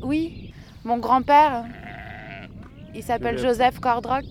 Oui, 0.02 0.52
mon 0.84 0.98
grand-père, 0.98 1.64
il 2.94 3.02
s'appelle 3.02 3.38
Joseph 3.38 3.78
Cordrock. 3.80 4.24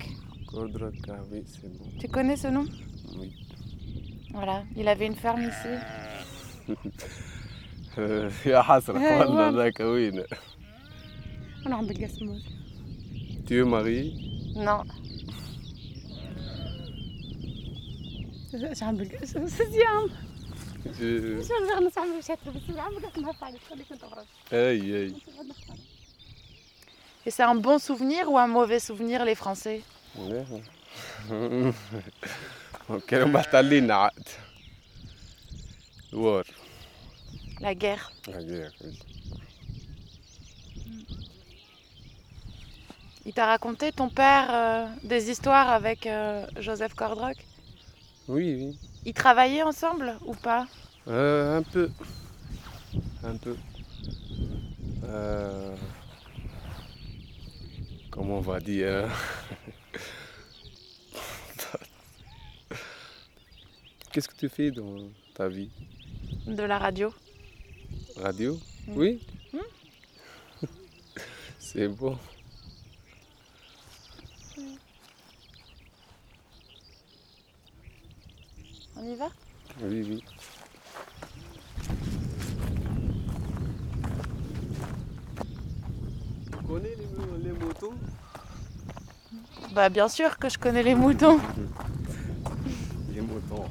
Cordrock, 0.48 0.94
ah 1.10 1.14
oui, 1.32 1.44
c'est 1.48 1.62
bon. 1.78 1.86
Tu 2.00 2.08
connais 2.08 2.36
ce 2.36 2.48
nom 2.48 2.66
Oui. 3.20 3.32
Voilà, 4.34 4.64
il 4.76 4.88
avait 4.88 5.08
une 5.08 5.16
ferme 5.16 5.42
ici. 5.42 5.74
يا 8.46 8.62
حسرة 8.62 9.20
والله 9.20 9.50
ذاك 9.50 9.80
وين 9.80 10.24
Tu 13.46 13.60
es 13.60 13.66
marié 13.66 14.14
Non. 14.56 14.84
et 27.25 27.31
c'est 27.31 27.43
un 27.43 27.55
bon 27.57 27.79
souvenir 27.79 28.31
ou 28.31 28.39
un 28.39 28.47
mauvais 28.47 28.79
souvenir, 28.79 29.25
les 29.25 29.35
Français 29.35 29.83
La 37.61 37.75
guerre. 37.75 38.13
La 38.29 38.43
guerre, 38.43 38.71
oui. 38.85 38.99
Il 43.25 43.33
t'a 43.33 43.47
raconté, 43.47 43.91
ton 43.91 44.09
père, 44.09 44.47
euh, 44.51 44.87
des 45.03 45.31
histoires 45.31 45.69
avec 45.71 46.07
euh, 46.07 46.47
Joseph 46.61 46.95
Cordrock 46.95 47.37
Oui, 48.29 48.55
oui. 48.55 48.79
Ils 49.05 49.15
travaillaient 49.15 49.63
ensemble 49.63 50.17
ou 50.25 50.35
pas 50.35 50.67
euh, 51.09 51.59
Un 51.59 51.63
peu. 51.63 51.91
Un 53.25 53.37
peu. 53.37 53.57
comment 58.11 58.39
on 58.39 58.41
va 58.41 58.59
dire 58.61 59.09
Qu'est-ce 64.13 64.29
que 64.29 64.37
tu 64.37 64.49
fais 64.49 64.71
dans 64.71 65.11
ta 65.35 65.47
vie? 65.47 65.71
De 66.47 66.63
la 66.63 66.79
radio. 66.79 67.13
Radio? 68.17 68.59
Mm. 68.89 68.97
Oui? 68.97 69.21
Mm. 69.53 69.59
C'est 71.59 71.89
bon. 71.89 72.19
On 78.99 79.05
y 79.05 79.15
va? 79.15 79.27
Oui, 79.83 80.07
oui. 80.09 80.25
Tu 86.51 86.57
connais 86.67 86.97
les, 87.45 87.53
moutons? 87.53 87.95
Bah 89.75 89.91
bien 89.91 90.09
sûr 90.09 90.39
que 90.39 90.49
je 90.49 90.59
connais 90.59 90.83
les 90.83 90.95
moutons. 90.95 91.39
les 93.15 93.21
moutons, 93.21 93.67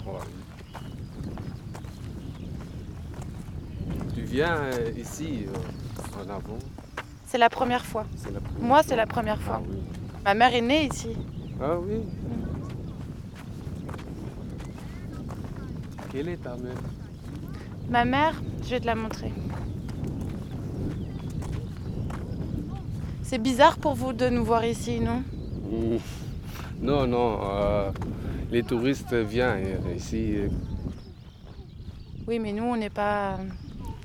Tu 4.14 4.22
viens 4.22 4.56
euh, 4.58 4.92
ici 4.96 5.48
euh, 5.48 6.24
en 6.24 6.30
avant? 6.30 6.60
C'est 7.26 7.40
la 7.40 7.50
première 7.50 7.84
fois. 7.86 8.06
Moi, 8.60 8.84
c'est 8.84 8.96
la 8.96 9.08
première 9.08 9.42
fois. 9.42 9.62
Ah 9.64 10.20
Ma 10.24 10.34
mère 10.36 10.54
est 10.54 10.62
née 10.62 10.86
ici. 10.86 11.10
Ah 11.60 11.78
oui 11.80 12.04
Quelle 16.16 16.30
est 16.30 16.38
ta 16.38 16.56
mère 16.56 16.80
Ma 17.90 18.06
mère, 18.06 18.42
je 18.64 18.70
vais 18.70 18.80
te 18.80 18.86
la 18.86 18.96
montrer. 18.96 19.34
C'est 23.22 23.38
bizarre 23.38 23.78
pour 23.78 23.96
vous 23.96 24.14
de 24.14 24.30
nous 24.30 24.46
voir 24.46 24.64
ici, 24.64 25.02
non? 25.02 25.24
Non, 26.80 27.06
non. 27.06 27.42
Euh, 27.44 27.92
les 28.50 28.64
touristes 28.64 29.14
viennent 29.14 29.82
ici. 29.94 30.36
Oui, 32.26 32.40
mais 32.40 32.54
nous, 32.54 32.64
on 32.64 32.78
n'est 32.78 32.90
pas 32.90 33.38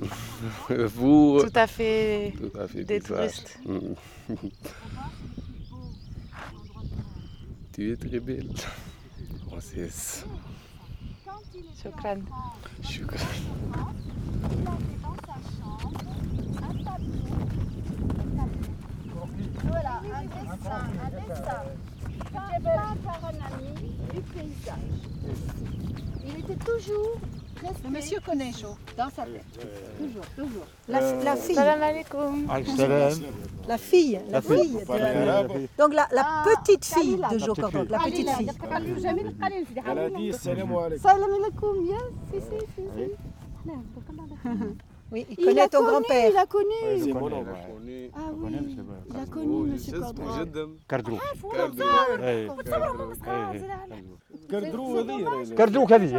vous, 0.68 1.44
tout 1.44 1.52
à 1.54 1.68
fait, 1.68 2.34
tout 2.36 2.58
à 2.58 2.66
fait 2.66 2.82
des 2.82 2.98
touristes. 2.98 3.56
tu 7.72 7.92
es 7.92 7.96
très 7.96 8.18
belle. 8.18 8.48
Princesse. 9.48 10.26
Shukran. 11.82 12.20
Shukran. 12.82 13.18
Voilà, 19.64 20.00
un 20.14 20.24
dessin, 20.24 20.82
un 21.04 21.10
dessin. 21.10 21.62
Peint 22.32 22.96
par 23.04 23.20
un 23.24 23.38
ami 23.52 23.72
du 24.12 24.20
paysage. 24.20 24.74
Il 26.26 26.38
était 26.40 26.64
toujours 26.64 27.18
le 27.84 27.90
monsieur 27.90 28.18
connaît 28.24 28.52
chaud 28.52 28.76
dans 28.96 29.10
sa 29.10 29.24
tête. 29.24 29.44
Toujours, 29.98 30.26
toujours. 30.36 30.66
La, 30.88 31.00
la 31.22 31.36
fille. 31.36 31.54
Salam 31.54 31.82
alaikum. 31.82 32.46
La 33.68 33.78
fille, 33.78 34.20
la 34.30 34.40
fille. 34.40 34.72
De... 34.72 35.68
Donc 35.78 35.94
la, 35.94 36.08
la 36.12 36.22
ah, 36.24 36.44
petite 36.44 36.84
fille 36.84 37.16
de 37.16 37.38
Jo 37.38 37.54
la 37.88 37.98
petite 37.98 38.30
fille. 38.30 38.50
Elle 39.86 39.98
a 39.98 40.10
dit 40.10 40.32
salam 40.32 40.76
alaikum. 40.76 40.98
Salam 40.98 41.30
alaikum, 41.30 41.86
yes, 41.86 41.96
si, 42.32 42.40
si, 42.40 42.66
si. 42.74 42.82
si. 42.96 44.50
Oui, 45.12 45.26
il 45.28 45.44
connaît 45.44 45.68
ton 45.68 45.82
grand-père. 45.84 46.30
Il 46.30 46.36
a 46.36 46.46
connu. 46.46 47.02
C'est 47.02 47.12
mon 47.12 47.32
oncle. 47.32 47.50
Ah 48.14 48.30
oui, 48.32 48.52
il 49.08 49.16
a 49.16 49.26
connu 49.26 49.76
Cardrou 54.48 54.98
ali, 54.98 55.24
Aurélia. 55.24 55.54
Cardrou 55.54 55.86
ali. 55.92 56.12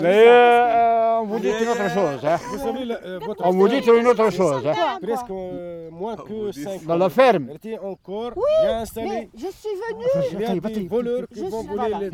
Mais 0.00 0.24
euh, 0.28 1.18
on 1.20 1.24
vous 1.24 1.38
dit 1.40 1.48
une 1.48 1.68
autre 1.68 1.90
chose. 1.90 2.24
Hein. 2.24 2.36
Vous 2.50 2.58
savez, 2.58 2.84
la, 2.84 3.18
votre 3.18 3.46
on 3.46 3.50
vous 3.50 3.68
dit 3.68 3.78
une 3.78 4.06
autre 4.06 4.30
chose. 4.30 4.66
Hein. 4.66 4.98
Presque 5.02 5.30
euh, 5.30 5.90
moins 5.90 6.16
que 6.16 6.52
5 6.52 6.84
Dans 6.84 6.96
la 6.96 7.08
ferme. 7.08 7.46
Elle 7.50 7.56
était 7.56 7.78
encore 7.78 8.32
oui, 8.36 8.42
bien 8.62 8.80
installée. 8.80 9.08
Mais 9.08 9.30
je 9.34 9.46
suis 9.46 9.74
venue. 9.88 10.04
Il 10.32 10.40
y 10.40 10.44
a 10.44 10.70
des 10.70 10.88
voleurs 10.88 11.26
qui 11.32 11.48
vont 11.48 11.62
voler 11.62 11.94
les. 12.00 12.10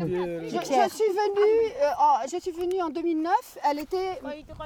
Je, 0.49 0.55
je 0.55 0.89
suis 0.89 1.11
venue. 1.11 1.71
Euh, 1.81 1.89
en, 1.99 2.27
je 2.31 2.39
suis 2.39 2.51
venue 2.51 2.81
en 2.81 2.89
2009. 2.89 3.33
Elle 3.69 3.79
était. 3.79 4.19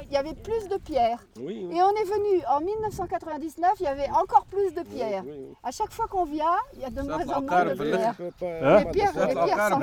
Il 0.08 0.14
y 0.14 0.18
avait 0.18 0.34
plus 0.34 0.68
de 0.68 0.78
pierres. 0.78 1.26
Oui, 1.38 1.66
oui. 1.70 1.78
Et 1.78 1.82
on 1.82 1.92
est 1.92 2.06
venu 2.06 2.42
en 2.50 2.60
1999. 2.62 3.72
Il 3.80 3.84
y 3.84 3.88
avait 3.88 4.10
encore 4.12 4.46
plus 4.50 4.74
de 4.74 4.82
pierres. 4.82 5.24
Oui. 5.26 5.56
À 5.64 5.72
chaque 5.72 5.92
fois 5.92 6.06
qu'on 6.08 6.26
vient, 6.26 6.46
il 6.76 6.82
y 6.82 6.86
a 6.86 6.90
de 6.90 7.02
moins 7.02 7.28
en 7.28 7.42
moins 7.42 7.66
de 7.66 7.74
pierres. 7.74 8.16
Les 8.20 8.86
pierres, 8.92 9.28
les 9.28 9.34
pierres 9.34 9.70
sont 9.70 9.80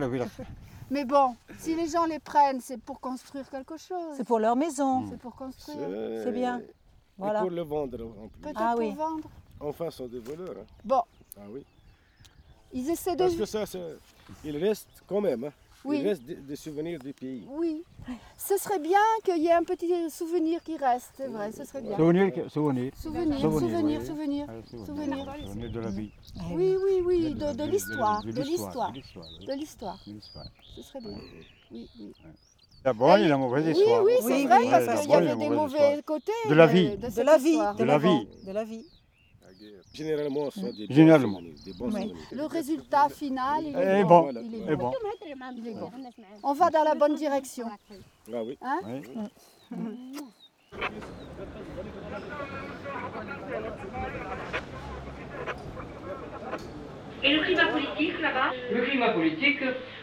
mais 0.90 1.04
bon, 1.04 1.36
si 1.58 1.74
les 1.74 1.88
gens 1.88 2.04
les 2.06 2.18
prennent, 2.18 2.60
c'est 2.60 2.78
pour 2.78 3.00
construire 3.00 3.48
quelque 3.48 3.76
chose. 3.76 4.14
C'est 4.16 4.26
pour 4.26 4.38
leur 4.38 4.56
maison. 4.56 5.08
C'est 5.10 5.18
pour 5.18 5.34
construire. 5.34 5.88
C'est 6.22 6.32
bien. 6.32 6.62
Voilà. 7.18 7.40
Et 7.40 7.42
pour 7.42 7.50
le 7.50 7.62
vendre 7.62 8.04
en 8.04 8.28
plus. 8.28 8.40
Peut-être 8.42 8.60
ah, 8.60 8.72
pour 8.72 8.80
oui. 8.80 8.92
vendre. 8.94 9.28
Enfin, 9.60 9.90
ce 9.90 9.98
sont 9.98 10.06
des 10.06 10.18
voleurs. 10.18 10.56
Hein. 10.60 10.66
Bon. 10.84 11.02
Ah 11.38 11.44
oui. 11.50 11.64
Ils 12.72 12.90
essaient 12.90 13.16
de. 13.16 13.24
Parce 13.24 13.36
que 13.36 13.44
ça, 13.44 13.64
il 14.44 14.56
reste 14.58 14.88
quand 15.06 15.20
même. 15.20 15.44
Hein. 15.44 15.52
Oui. 15.84 15.98
Il 16.00 16.08
reste 16.08 16.22
des, 16.24 16.34
des 16.36 16.56
souvenirs 16.56 16.98
du 16.98 17.12
pays. 17.12 17.46
Oui. 17.48 17.84
Ce 18.36 18.56
serait 18.56 18.78
bien 18.78 18.98
qu'il 19.24 19.42
y 19.42 19.46
ait 19.46 19.52
un 19.52 19.62
petit 19.62 19.88
souvenir 20.10 20.62
qui 20.62 20.76
reste, 20.76 21.10
c'est 21.16 21.28
vrai, 21.28 21.52
ce 21.52 21.64
serait 21.64 21.82
bien. 21.82 21.96
Souvenir, 21.96 22.32
souvenir. 22.50 22.92
Souvenir, 22.96 23.40
souvenir, 23.40 24.02
souvenir, 24.02 24.02
souvenir. 24.04 24.46
Souvenir 24.84 25.70
de 25.70 25.80
la 25.80 25.90
vie. 25.90 26.10
Oui, 26.52 26.76
oui, 26.84 27.02
oui, 27.04 27.34
de, 27.34 27.52
de 27.56 27.64
l'histoire, 27.70 28.22
de 28.24 28.42
l'histoire, 28.42 28.92
de 28.92 29.52
l'histoire. 29.54 29.98
Ce 30.76 30.82
serait 30.82 31.00
bien. 31.00 31.18
Oui, 31.70 31.88
oui. 32.00 32.12
La 32.84 32.92
bonne 32.92 33.20
et 33.22 33.28
la 33.28 33.36
mauvaise 33.36 33.64
Oui, 33.66 33.72
histoire. 33.72 34.02
oui, 34.04 34.12
c'est 34.20 34.26
Oui, 34.26 34.46
vrai, 34.46 34.58
oui, 34.62 34.70
parce 34.70 35.00
qu'il 35.02 35.10
y 35.10 35.14
avait 35.14 35.36
des 35.36 35.48
mauvais 35.48 36.02
côtés 36.04 36.32
De 36.48 36.54
la 36.54 36.66
vie. 36.68 36.96
de, 36.96 37.22
la 37.22 37.36
vie. 37.38 37.58
De 37.78 37.84
la 37.84 37.98
vie. 37.98 38.28
De 38.46 38.52
la 38.52 38.64
vie. 38.64 38.86
Généralement, 39.92 40.50
ce 40.50 40.60
sont 40.60 40.72
des 40.72 40.86
bons 40.86 40.94
Généralement. 40.94 41.38
souvenirs, 41.38 41.54
des 41.64 41.72
bons 41.72 41.86
Oui. 41.86 42.02
souvenirs. 42.02 42.16
Le 42.32 42.44
résultat 42.46 43.08
final, 43.08 43.62
il 43.64 43.76
est 43.76 44.04
bon. 44.04 44.32
bon. 44.32 44.40
Il 44.42 44.54
est 44.54 44.72
Et 44.72 44.76
bon. 44.76 44.90
bon. 44.90 44.92
Il 45.56 45.68
est 45.68 45.74
bon. 45.74 45.90
On 46.42 46.52
va 46.52 46.70
dans 46.70 46.84
la 46.84 46.94
bonne 46.94 47.14
direction. 47.14 47.66
Ah 48.32 48.42
oui. 48.44 48.58
Hein? 48.62 48.78
Oui. 48.84 49.00
Et 57.22 57.32
le 57.34 57.42
climat 57.42 57.66
politique 57.66 58.20
là-bas? 58.20 58.52
Le 58.72 58.82
climat 58.82 59.10
politique, 59.10 59.60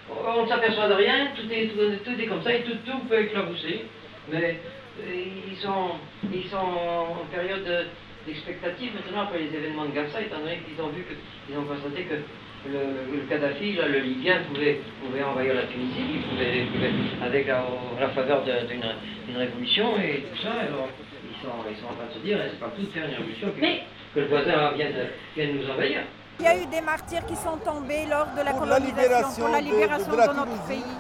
on 0.10 0.44
ne 0.44 0.48
s'aperçoit 0.48 0.90
de 0.90 0.94
rien, 0.94 1.28
tout 1.36 1.50
est, 1.52 1.68
tout, 1.70 2.04
tout 2.04 2.20
est 2.20 2.26
comme 2.28 2.44
ça 2.44 2.54
et 2.54 2.64
tout, 2.64 2.76
tout 2.86 3.00
peut 3.08 3.22
éclabousser. 3.22 3.86
Mais 4.32 4.60
euh, 5.02 5.26
ils 5.52 5.58
sont, 5.58 5.92
ils 6.34 6.50
sont 6.50 6.58
en 6.58 7.26
période 7.32 7.88
d'expectative 8.26 8.92
maintenant 8.96 9.24
après 9.24 9.40
les 9.40 9.52
événements 9.56 9.86
de 9.86 9.92
Gaza, 9.92 10.22
étant 10.22 10.40
donné 10.40 10.60
qu'ils 10.66 10.80
ont 10.84 10.90
vu 10.90 11.04
que, 11.04 11.14
ils 11.50 11.58
ont 11.58 11.64
constaté 11.66 12.04
que 12.04 12.16
le, 12.66 12.80
le 13.12 13.20
Kadhafi, 13.28 13.74
là, 13.76 13.88
le 13.88 14.00
Libyen, 14.00 14.40
pouvait, 14.48 14.80
pouvait 15.04 15.24
envahir 15.24 15.54
la 15.54 15.64
Tunisie, 15.64 16.16
il 16.16 16.22
pouvait, 16.24 16.60
il 16.64 16.68
pouvait- 16.72 16.94
avec 17.26 17.48
la, 17.48 17.64
la 18.00 18.10
faveur 18.10 18.44
d'une 18.44 19.38
révolution 19.38 19.98
et 20.00 20.24
tout 20.32 20.42
ça. 20.42 20.52
Alors, 20.64 20.88
ils 21.28 21.42
sont, 21.44 21.52
ils 21.70 21.76
sont 21.78 21.88
en 21.92 21.96
train 21.96 22.08
de 22.08 22.14
se 22.14 22.20
dire, 22.20 22.40
c'est 22.50 22.60
pas 22.60 22.72
tout 22.76 22.82
de 22.84 22.88
faire 22.92 23.04
une 23.06 23.16
révolution, 23.16 23.50
que, 23.52 23.60
Mais- 23.62 23.84
que 24.16 24.20
le 24.22 24.28
voisin 24.28 24.72
vienne, 24.76 24.96
vienne 25.36 25.58
nous 25.60 25.70
envahir? 25.70 26.02
Il 26.40 26.46
y 26.46 26.48
a 26.48 26.58
eu 26.58 26.66
des 26.66 26.82
martyrs 26.82 27.26
qui 27.26 27.36
sont 27.36 27.58
tombés 27.58 28.06
lors 28.10 28.28
de 28.34 28.42
la 28.44 28.52
Pour 28.52 28.66
la 28.66 28.78
colonisation, 28.80 29.04
libération 29.04 29.44
pour 29.44 29.52
la 29.54 29.60
de- 29.60 29.66
libération 29.66 30.08
de 30.08 30.12
de, 30.14 30.18
la 30.18 30.28
notre 30.28 30.44
Tunisie. 30.46 30.68
pays. 30.84 30.94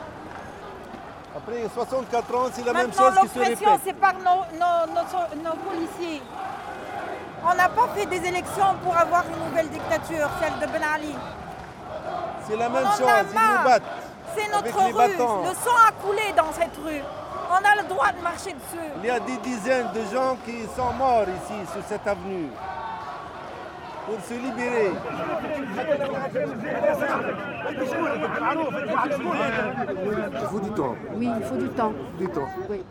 Après 1.36 1.68
64 1.74 2.36
ans, 2.36 2.46
c'est 2.52 2.66
la 2.66 2.74
même 2.74 2.94
chose 2.94 3.14
qui 3.22 3.28
se 3.30 3.40
l'oppression, 3.40 3.70
répète. 3.72 3.82
c'est 3.86 3.98
par 4.00 4.14
nos, 4.20 4.46
nos- 4.54 4.94
nos- 4.94 5.44
nos 5.44 5.56
policiers. 5.66 6.22
On 7.46 7.56
n'a 7.56 7.70
pas 7.70 7.88
fait 7.96 8.06
des 8.06 8.26
élections 8.28 8.76
pour 8.84 8.96
avoir 8.98 9.24
une 9.28 9.50
nouvelle 9.50 9.70
dictature, 9.70 10.30
celle 10.42 10.60
de 10.60 10.72
Ben 10.72 10.82
Ali. 10.96 11.16
C'est 12.48 12.56
la 12.58 12.70
même 12.70 12.86
chose, 12.98 13.02
ils 13.32 13.58
nous 13.58 13.64
battent. 13.64 13.84
C'est 14.36 14.42
Avec 14.54 14.54
notre 14.76 14.80
les 14.88 14.92
rue. 14.92 14.98
bâtons. 15.18 15.42
Le 15.44 15.54
sang 15.54 15.78
a 15.88 15.92
coulé 16.06 16.34
dans 16.36 16.52
cette 16.52 16.76
rue. 16.84 17.02
On 17.52 17.56
a 17.56 17.82
le 17.82 17.88
droit 17.88 18.12
de 18.12 18.22
marcher 18.24 18.54
dessus. 18.54 18.88
Il 19.04 19.06
y 19.06 19.10
a 19.12 19.20
des 19.20 19.38
dizaines 19.38 19.92
de 19.94 20.02
gens 20.14 20.36
qui 20.46 20.64
sont 20.76 20.92
morts 20.94 21.24
ici, 21.28 21.72
sur 21.72 21.82
cette 21.88 22.08
avenue, 22.08 22.50
pour 24.06 24.16
se 24.26 24.34
libérer. 24.34 24.92
Il 30.34 30.48
faut 30.50 30.60
du 30.60 30.70
temps. 30.72 30.96
Oui, 31.16 31.30
il 31.38 31.44
faut 31.46 31.56
du 31.58 31.70
temps. 31.70 31.94
Du 32.18 32.28
temps. 32.30 32.50
Oui. 32.70 32.84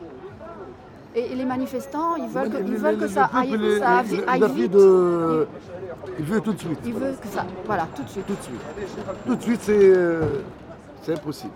Et, 1.14 1.32
et 1.32 1.34
les 1.34 1.44
manifestants, 1.44 2.16
ils 2.16 2.28
veulent 2.28 2.50
que, 2.50 2.56
ils 2.58 2.70
le- 2.70 2.76
veulent 2.78 2.94
le 2.98 3.00
que 3.06 3.08
ça 3.08 3.30
aille, 3.34 3.50
ça 3.78 3.98
aille- 3.98 4.06
il- 4.10 4.18
il 4.36 4.62
vite. 4.62 4.72
Il 6.18 6.24
veut 6.24 6.40
tout 6.40 6.52
de 6.52 6.58
suite. 6.58 6.78
Ils 6.84 6.94
veulent 6.94 7.16
que 7.20 7.28
ça. 7.28 7.46
Voilà, 7.66 7.86
tout 7.94 8.02
de 8.02 8.08
suite. 8.08 8.26
Tout 8.26 8.34
de 8.34 8.42
suite. 8.42 8.60
Tout 9.26 9.36
de 9.36 9.42
suite, 9.42 9.60
c'est 9.62 9.78
euh, 9.94 10.22
c'est 11.02 11.12
impossible. 11.12 11.52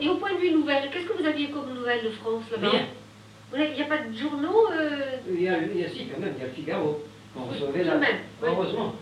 Et 0.00 0.08
au 0.08 0.14
point 0.16 0.32
de 0.32 0.38
vue 0.38 0.52
nouvelles, 0.52 0.90
qu'est-ce 0.92 1.06
que 1.06 1.20
vous 1.20 1.26
aviez 1.26 1.50
comme 1.50 1.72
nouvelles 1.74 2.04
de 2.04 2.10
France 2.10 2.44
là-bas 2.52 2.72
Il 3.56 3.74
n'y 3.74 3.82
a 3.82 3.86
pas 3.86 3.98
de 3.98 4.12
journaux 4.16 4.66
euh, 4.72 5.00
Il 5.28 5.42
y 5.42 5.48
a, 5.48 5.58
il 5.58 5.80
y 5.80 5.84
a 5.84 5.88
si, 5.88 6.06
quand 6.06 6.20
même, 6.20 6.32
il 6.36 6.40
y 6.40 6.44
a 6.44 6.48
le 6.48 6.52
Figaro. 6.54 7.00
On 7.36 7.44
recevait 7.50 7.82
là. 7.84 7.94
Quand 7.94 8.00
même, 8.00 8.16
oui. 8.42 8.48
Heureusement. 8.48 8.92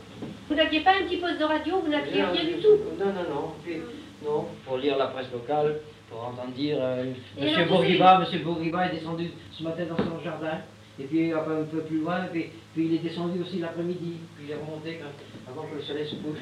Vous 0.48 0.54
n'aviez 0.54 0.80
pas 0.80 0.90
un 0.92 1.04
petit 1.06 1.16
poste 1.18 1.38
de 1.38 1.44
radio 1.44 1.80
Vous 1.84 1.90
n'aviez 1.90 2.12
Rien, 2.14 2.30
rien 2.30 2.44
du 2.44 2.62
tout 2.62 2.78
Non, 2.98 3.06
non, 3.06 3.34
non. 3.34 3.52
Puis, 3.64 3.76
non, 4.24 4.46
pour 4.66 4.78
lire 4.78 4.96
la 4.96 5.06
presse 5.08 5.30
locale, 5.32 5.80
pour 6.12 6.28
entendre 6.28 6.52
dire 6.54 6.76
euh, 6.80 7.12
Monsieur 7.40 7.64
Bourguiba, 7.64 8.18
Monsieur 8.20 8.38
Bourguiba 8.40 8.86
est 8.86 8.96
descendu 8.96 9.30
ce 9.50 9.62
matin 9.62 9.84
dans 9.88 9.96
son 9.96 10.20
jardin. 10.22 10.58
Et 11.00 11.04
puis 11.04 11.32
un 11.32 11.38
peu, 11.38 11.56
un 11.60 11.64
peu 11.64 11.80
plus 11.80 12.00
loin, 12.00 12.20
puis, 12.30 12.50
puis 12.74 12.84
il 12.86 12.94
est 12.96 12.98
descendu 12.98 13.40
aussi 13.40 13.58
l'après-midi. 13.58 14.18
Puis 14.36 14.44
il 14.46 14.50
est 14.50 14.56
remonté 14.56 15.00
quand- 15.00 15.50
avant 15.50 15.66
que 15.66 15.76
le 15.76 15.82
soleil 15.82 16.06
se 16.06 16.16
couche. 16.16 16.38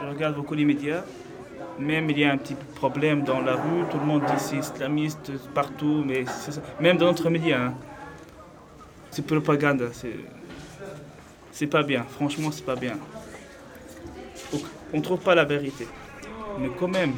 Je 0.00 0.06
regarde 0.08 0.34
beaucoup 0.34 0.54
les 0.54 0.64
médias. 0.64 1.04
Même 1.78 2.10
il 2.10 2.18
y 2.18 2.24
a 2.24 2.32
un 2.32 2.38
petit 2.38 2.56
problème 2.74 3.22
dans 3.22 3.40
la 3.40 3.54
rue, 3.54 3.84
tout 3.90 3.98
le 3.98 4.04
monde 4.04 4.22
dit 4.24 4.32
c'est 4.38 4.56
islamiste 4.56 5.32
partout, 5.54 6.02
mais 6.06 6.24
c'est 6.26 6.52
ça. 6.52 6.60
même 6.80 6.96
dans 6.96 7.06
notre 7.06 7.30
média, 7.30 7.66
hein. 7.66 7.74
c'est 9.10 9.26
propagande, 9.26 9.88
c'est 9.92 10.16
c'est 11.50 11.66
pas 11.66 11.82
bien. 11.82 12.02
Franchement, 12.02 12.50
c'est 12.50 12.64
pas 12.64 12.76
bien. 12.76 12.94
On 14.92 14.96
ne 14.98 15.02
trouve 15.02 15.20
pas 15.20 15.34
la 15.34 15.44
vérité. 15.44 15.86
Mais 16.58 16.70
quand 16.78 16.88
même, 16.88 17.14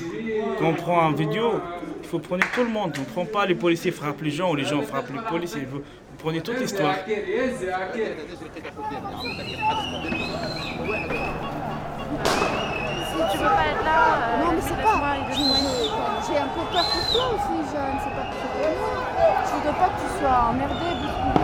quand 0.58 0.66
on 0.68 0.74
prend 0.74 1.10
une 1.10 1.16
vidéo, 1.16 1.60
il 2.02 2.08
faut 2.08 2.18
prendre 2.18 2.44
tout 2.54 2.62
le 2.62 2.68
monde. 2.68 2.92
On 2.96 3.00
ne 3.00 3.06
prend 3.06 3.24
pas 3.24 3.46
les 3.46 3.54
policiers 3.54 3.90
frappent 3.90 4.22
les 4.22 4.30
gens 4.30 4.52
ou 4.52 4.54
les 4.54 4.64
gens 4.64 4.82
frappent 4.82 5.12
les 5.12 5.20
policiers. 5.28 5.66
Vous, 5.70 5.78
vous 5.78 5.84
prenez 6.18 6.40
toute 6.40 6.60
l'histoire. 6.60 6.94
Si 6.96 7.14
tu 13.32 13.38
veux 13.38 13.44
pas 13.44 13.66
être 13.70 13.84
là, 13.84 14.38
non 14.40 14.52
mais 14.52 14.60
c'est 14.60 14.82
pas. 14.82 15.16
J'ai 16.26 16.38
un 16.38 16.48
peu 16.48 16.64
peur 16.72 16.86
pour 16.86 17.04
toi 17.12 17.26
aussi, 17.34 17.56
Jeanne. 17.72 17.98
C'est 18.02 18.14
pas 18.14 18.26
pour 18.30 18.38
toi. 18.40 18.70
Je 19.44 19.50
voudrais 19.54 19.78
pas 19.78 19.88
que 19.88 19.98
tu 20.00 20.08
sois 20.18 20.38
emmerdée, 20.50 20.94
bousculée. 21.00 21.43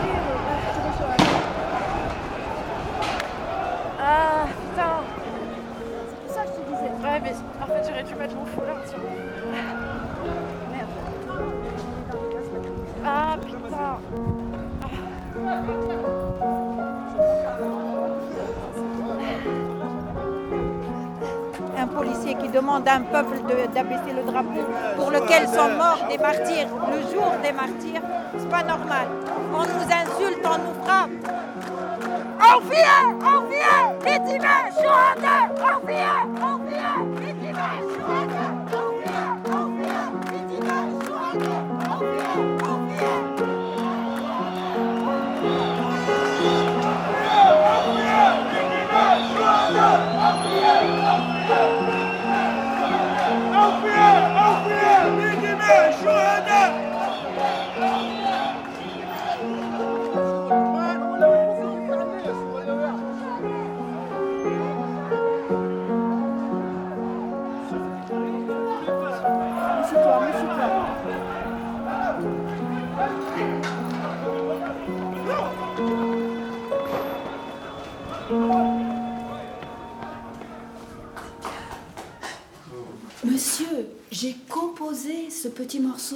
Fait 7.70 7.88
j'aurais 7.88 8.02
dû 8.02 8.14
mettre 8.14 8.34
mon 8.36 8.46
foulard 8.46 8.86
sur 8.86 8.98
Merde. 10.72 10.88
Ah 13.04 13.36
putain 13.40 13.98
Un 21.78 21.86
policier 21.86 22.34
qui 22.34 22.48
demande 22.48 22.86
à 22.86 22.94
un 22.94 23.00
peuple 23.02 23.36
d'abaisser 23.74 24.12
le 24.14 24.22
drapeau 24.30 24.60
pour 24.96 25.10
lequel 25.10 25.48
sont 25.48 25.70
morts 25.70 26.06
des 26.10 26.18
martyrs, 26.18 26.68
le 26.90 27.00
jour 27.12 27.32
des 27.42 27.52
martyrs, 27.52 28.02
c'est 28.36 28.48
pas 28.50 28.62
normal. 28.62 29.06
On 29.54 29.62
nous 29.62 29.86
insulte, 29.90 30.44
on 30.44 30.58
nous 30.58 30.84
frappe. 30.84 31.10
Enfiez, 32.38 32.84
enfiez, 33.22 34.10
les 34.10 34.18
dimanches, 34.18 34.74
chouette, 34.74 35.24
enfiez, 35.62 36.04
enfiez, 36.42 37.26
les 37.26 37.29
dimanches, 37.29 37.29
Yeah! 37.60 37.90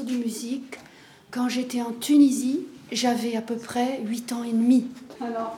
De 0.05 0.13
musique 0.13 0.79
quand 1.31 1.49
j'étais 1.49 1.83
en 1.83 1.93
Tunisie. 1.93 2.67
J'avais 2.93 3.35
à 3.37 3.43
peu 3.43 3.57
près 3.57 4.01
8 4.05 4.33
ans 4.33 4.45
et 4.45 4.53
demi. 4.53 4.87
Alors, 5.21 5.57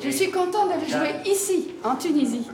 je 0.00 0.08
suis 0.10 0.30
contente 0.30 0.68
d'aller 0.68 0.88
jouer 0.88 1.30
ici, 1.30 1.68
en 1.84 1.96
Tunisie. 1.96 2.46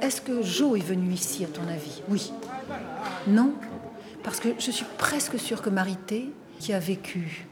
Est-ce 0.00 0.20
que 0.20 0.42
Joe 0.42 0.78
est 0.78 0.82
venu 0.82 1.12
ici, 1.12 1.44
à 1.44 1.48
ton 1.48 1.62
avis? 1.68 2.02
Oui. 2.08 2.32
Non? 3.26 3.52
Parce 4.22 4.40
que 4.40 4.48
je 4.58 4.70
suis 4.70 4.86
presque 4.96 5.38
sûre 5.38 5.60
que 5.60 5.70
Marité, 5.70 6.30
qui 6.58 6.72
a 6.72 6.78
vécu 6.78 7.46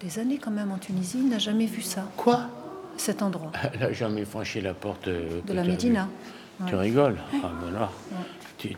des 0.00 0.18
années 0.18 0.38
quand 0.38 0.50
même 0.50 0.70
en 0.70 0.78
Tunisie, 0.78 1.18
n'a 1.18 1.38
jamais 1.38 1.66
vu 1.66 1.82
ça. 1.82 2.04
Quoi? 2.16 2.48
Cet 2.96 3.22
endroit. 3.22 3.52
Elle 3.74 3.80
n'a 3.80 3.92
jamais 3.92 4.24
franchi 4.24 4.60
la 4.60 4.74
porte 4.74 5.08
euh, 5.08 5.40
De 5.46 5.52
la 5.52 5.64
Médina. 5.64 6.08
Tu 6.66 6.74
Ouais. 6.74 6.80
rigoles 6.80 7.18
Ah 7.44 7.50
voilà. 7.60 7.90
Tu 8.58 8.74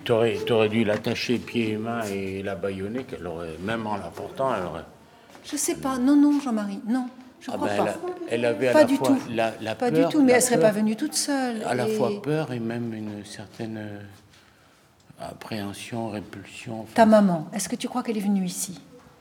aurais, 0.53 0.69
dû 0.69 0.85
l'attacher 0.85 1.39
pieds 1.39 1.71
et 1.73 1.77
mains 1.77 2.03
et 2.05 2.43
la 2.43 2.57
baïonner, 2.57 3.05
qu'elle 3.05 3.27
aurait, 3.27 3.55
même 3.63 3.87
en 3.87 3.97
la 3.97 4.09
portant, 4.09 4.53
elle 4.55 4.65
aurait. 4.65 4.85
Je 5.45 5.57
sais 5.57 5.77
pas. 5.77 5.97
Non, 5.99 6.17
non, 6.17 6.41
Jean-Marie, 6.41 6.81
non. 6.89 7.07
Je 7.41 7.51
Ah 7.53 7.57
crois 7.57 7.69
ben, 7.69 7.85
pas. 7.85 7.85
elle, 7.85 7.89
a- 7.91 7.99
elle 8.31 8.45
avait 8.57 8.69
à 8.69 8.73
Pas 8.73 8.79
la 8.81 8.85
du 8.87 8.97
fois 8.97 9.07
tout. 9.09 9.19
la, 9.31 9.53
la 9.61 9.77
Pas 9.77 9.93
peur, 9.93 10.09
du 10.09 10.13
tout, 10.13 10.23
mais 10.25 10.33
elle 10.33 10.43
serait 10.43 10.57
peur, 10.57 10.65
pas 10.65 10.73
venue 10.73 10.97
toute 10.97 11.15
seule. 11.15 11.63
À 11.65 11.75
la 11.77 11.87
fois 11.87 12.11
peur 12.21 12.53
et 12.53 12.59
même 12.59 12.93
une 12.93 13.25
certaine 13.25 13.77
euh, 13.79 14.01
appréhension, 15.21 16.09
répulsion. 16.11 16.81
Enfin, 16.81 16.93
Ta 16.95 17.07
maman, 17.07 17.49
est-ce 17.53 17.69
que 17.69 17.77
tu 17.77 17.89
crois 17.89 18.03
qu'elle 18.03 18.17
est 18.19 18.21
venue 18.23 18.45
ici? 18.45 18.81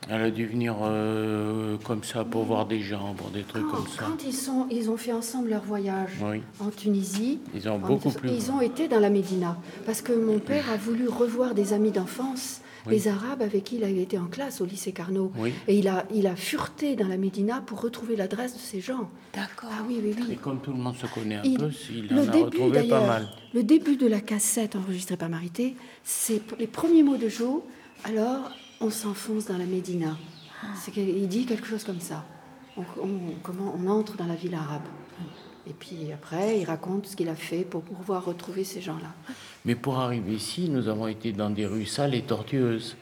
Elle 0.09 0.21
a 0.21 0.31
dû 0.31 0.45
venir 0.45 0.75
euh, 0.83 1.75
comme 1.83 2.03
ça 2.03 2.23
pour 2.23 2.43
voir 2.45 2.65
des 2.65 2.79
gens, 2.79 3.13
pour 3.15 3.29
des 3.29 3.43
trucs 3.43 3.63
Quand, 3.67 3.77
comme 3.77 3.87
ça. 3.87 4.03
quand 4.05 4.23
ils, 4.25 4.33
sont, 4.33 4.65
ils 4.71 4.89
ont 4.89 4.95
fait 4.95 5.11
ensemble 5.11 5.49
leur 5.49 5.63
voyage 5.63 6.11
Oui. 6.23 6.41
en 6.61 6.69
Tunisie, 6.69 7.39
Ils 7.53 7.67
ont 7.67 7.77
beaucoup 7.77 8.07
1900, 8.09 8.19
plus. 8.19 8.29
Ils 8.31 8.51
ont 8.51 8.61
été 8.61 8.87
dans 8.87 8.99
la 9.01 9.09
Médina. 9.09 9.57
Parce 9.85 10.01
que 10.01 10.13
mon 10.13 10.39
père 10.39 10.63
a 10.71 10.77
voulu 10.77 11.09
revoir 11.09 11.53
des 11.53 11.73
amis 11.73 11.91
d'enfance, 11.91 12.61
Oui. 12.85 12.93
les 12.93 13.07
Arabes 13.09 13.41
avec 13.41 13.65
qui 13.65 13.75
il 13.77 13.83
avait 13.83 14.01
été 14.01 14.17
en 14.17 14.27
classe 14.27 14.61
au 14.61 14.65
lycée 14.65 14.93
Carnot. 14.93 15.33
Oui. 15.37 15.51
Et 15.67 15.77
il 15.77 15.89
a, 15.89 16.05
il 16.13 16.25
a 16.27 16.37
fureté 16.37 16.95
dans 16.95 17.07
la 17.09 17.17
Médina 17.17 17.59
pour 17.65 17.81
retrouver 17.81 18.15
l'adresse 18.15 18.53
de 18.53 18.59
ces 18.59 18.79
gens. 18.79 19.09
D'accord. 19.33 19.69
Ah 19.73 19.83
oui, 19.89 19.99
oui, 20.01 20.15
oui. 20.17 20.27
Et 20.31 20.35
comme 20.35 20.61
tout 20.61 20.71
le 20.71 20.77
monde 20.77 20.95
se 20.95 21.07
connaît 21.07 21.35
un 21.35 21.43
Il- 21.43 21.57
peu, 21.57 21.69
il 21.91 22.07
le 22.07 22.15
en 22.15 22.23
a 22.23 22.25
début, 22.27 22.43
retrouvé 22.45 22.83
pas 22.87 23.05
mal. 23.05 23.27
Le 23.53 23.61
début 23.63 23.97
de 23.97 24.07
la 24.07 24.21
cassette 24.21 24.77
enregistrée 24.77 25.17
par 25.17 25.27
Marité, 25.27 25.75
c'est 26.05 26.41
les 26.59 26.67
premiers 26.67 27.03
mots 27.03 27.17
de 27.17 27.27
Jo. 27.27 27.65
Alors, 28.05 28.51
on 28.81 28.89
s'enfonce 28.89 29.45
dans 29.45 29.57
la 29.57 29.65
Médina. 29.65 30.17
Il 30.95 31.27
dit 31.27 31.45
quelque 31.45 31.67
chose 31.67 31.83
comme 31.83 31.99
ça. 31.99 32.23
On- 32.77 32.83
comment 33.43 33.73
on 33.77 33.87
entre 33.89 34.15
dans 34.17 34.25
la 34.25 34.35
ville 34.35 34.53
arabe. 34.55 34.83
Et 35.69 35.73
puis 35.73 36.11
après, 36.13 36.59
il 36.59 36.65
raconte 36.65 37.07
ce 37.07 37.15
qu'il 37.15 37.27
a 37.29 37.35
fait 37.35 37.63
pour 37.65 37.81
pouvoir 37.81 38.23
retrouver 38.23 38.63
ces 38.63 38.81
gens-là. 38.81 39.13
Mais 39.65 39.75
pour 39.75 39.97
arriver 39.99 40.33
ici, 40.33 40.69
nous 40.69 40.87
avons 40.87 41.07
été 41.07 41.33
dans 41.33 41.49
des 41.49 41.65
rues 41.65 41.85
sales 41.85 42.15
et 42.15 42.21
tortueuses. 42.21 42.95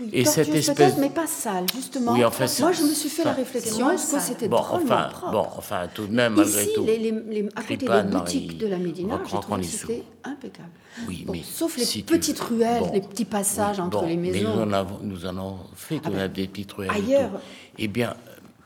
Oui, 0.00 0.08
et 0.12 0.24
cette 0.24 0.48
espèce. 0.54 0.96
mais 0.98 1.10
pas 1.10 1.26
sale, 1.26 1.64
justement. 1.74 2.12
Oui, 2.12 2.24
enfin, 2.24 2.46
Moi, 2.60 2.72
je 2.72 2.82
me 2.82 2.92
suis 2.94 3.08
fait 3.08 3.24
la 3.24 3.30
ça- 3.32 3.36
réflexion 3.36 3.88
que 3.90 4.20
c'était 4.20 4.48
bon, 4.48 4.56
drôlement 4.56 4.84
enfin, 4.86 5.08
propre. 5.10 5.32
bon, 5.32 5.46
enfin, 5.58 5.88
tout 5.94 6.06
de 6.06 6.12
même, 6.14 6.34
malgré 6.34 6.62
Ici, 6.64 6.72
tout. 6.74 6.84
les, 6.84 6.98
les- 6.98 7.10
les- 7.10 7.48
à 7.54 7.62
côté 7.62 7.76
des 7.86 8.02
boutiques 8.10 8.58
de 8.58 8.66
la 8.68 8.78
Médina, 8.78 9.16
reprends 9.16 9.40
trouvé 9.40 9.62
que 9.62 9.66
c'était 9.68 10.04
impeccable. 10.24 10.68
Oui, 11.08 11.24
Bon, 11.26 11.32
mais 11.32 11.42
sauf 11.42 11.76
les 11.76 11.84
si 11.84 12.04
tu- 12.04 12.12
petites 12.12 12.40
ruelles, 12.40 12.80
bon, 12.80 12.90
les 12.92 13.00
petits 13.00 13.24
passages 13.24 13.80
entre 13.80 14.00
Bon, 14.00 14.06
les 14.06 14.16
mais 14.16 14.30
maisons. 14.30 14.54
nous 14.56 14.62
en 14.62 14.72
avons, 14.72 14.98
nous 15.02 15.24
en 15.26 15.28
avons 15.36 15.58
fait, 15.74 16.00
Ah 16.04 16.08
on 16.08 16.10
ben, 16.12 16.18
a 16.20 16.28
des 16.28 16.48
petites 16.48 16.72
ruelles. 16.72 16.90
et 16.90 17.14
ailleurs. 17.14 17.30
tout. 17.30 17.38
Eh 17.78 17.88
bien, 17.88 18.14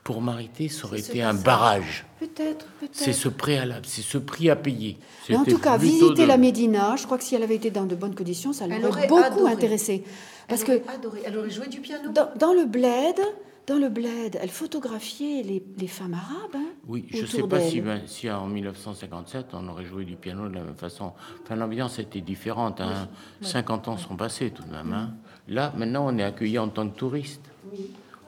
pour 0.06 0.22
Marité, 0.22 0.68
ça 0.68 0.86
aurait 0.86 1.00
été 1.00 1.20
un 1.20 1.34
barrage. 1.34 2.06
Peut-être, 2.20 2.64
peut-être. 2.78 2.94
C'est 2.94 3.12
ce 3.12 3.28
préalable, 3.28 3.84
c'est 3.86 4.02
ce 4.02 4.18
prix 4.18 4.48
à 4.48 4.54
payer. 4.54 4.98
Mais 5.28 5.34
en 5.34 5.44
tout 5.44 5.58
cas, 5.58 5.76
visiter 5.76 6.22
de- 6.22 6.28
la 6.28 6.36
Médina, 6.36 6.94
je 6.94 7.04
crois 7.06 7.18
que 7.18 7.24
si 7.24 7.34
elle 7.34 7.42
avait 7.42 7.56
été 7.56 7.72
dans 7.72 7.86
de 7.86 7.96
bonnes 7.96 8.14
conditions, 8.14 8.52
ça 8.52 8.68
l'aurait 8.68 8.84
aurait 8.84 9.06
beaucoup 9.08 9.24
adoré. 9.24 9.52
intéressée. 9.52 10.04
Parce 10.46 10.60
elle 10.62 10.66
que 10.80 10.84
aurait 10.84 10.94
adoré. 10.94 11.22
Elle 11.26 11.36
aurait 11.38 11.50
joué 11.50 11.66
du 11.66 11.80
piano. 11.80 12.12
dans, 12.12 12.28
dans 12.38 12.52
le 12.52 12.66
bled, 12.66 13.18
dans 13.66 13.78
le 13.78 13.88
bled, 13.88 14.38
elle 14.40 14.48
photographiait 14.50 15.42
les, 15.42 15.60
les 15.76 15.88
femmes 15.88 16.14
arabes. 16.14 16.54
hein, 16.54 16.70
Oui, 16.86 17.06
je 17.10 17.22
ne 17.22 17.26
sais 17.26 17.42
pas 17.42 17.60
si, 17.60 17.80
ben, 17.80 18.00
si 18.06 18.30
en 18.30 18.46
1957 18.46 19.46
on 19.54 19.66
aurait 19.66 19.86
joué 19.86 20.04
du 20.04 20.14
piano 20.14 20.48
de 20.48 20.54
la 20.54 20.62
même 20.62 20.76
façon. 20.76 21.14
Enfin, 21.42 21.56
l'ambiance 21.56 21.98
était 21.98 22.20
différente. 22.20 22.80
Hein. 22.80 23.08
50 23.42 23.88
ans 23.88 23.96
sont 23.96 24.14
passés 24.14 24.50
tout 24.52 24.62
de 24.62 24.70
même. 24.70 24.92
hein. 24.92 25.14
Là, 25.48 25.72
maintenant, 25.76 26.06
on 26.08 26.16
est 26.16 26.22
accueillis 26.22 26.60
en 26.60 26.68
tant 26.68 26.88
que 26.88 26.96
touriste. 26.96 27.42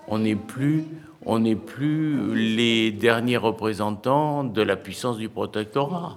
On 0.09 0.19
n'est 0.19 0.35
plus, 0.37 0.85
on 1.31 1.38
n'est 1.41 1.57
plus 1.57 2.35
les 2.35 2.91
derniers 2.91 3.37
représentants 3.37 4.43
de 4.45 4.62
la 4.62 4.77
puissance 4.77 5.19
du 5.19 5.29
protectorat. 5.29 6.17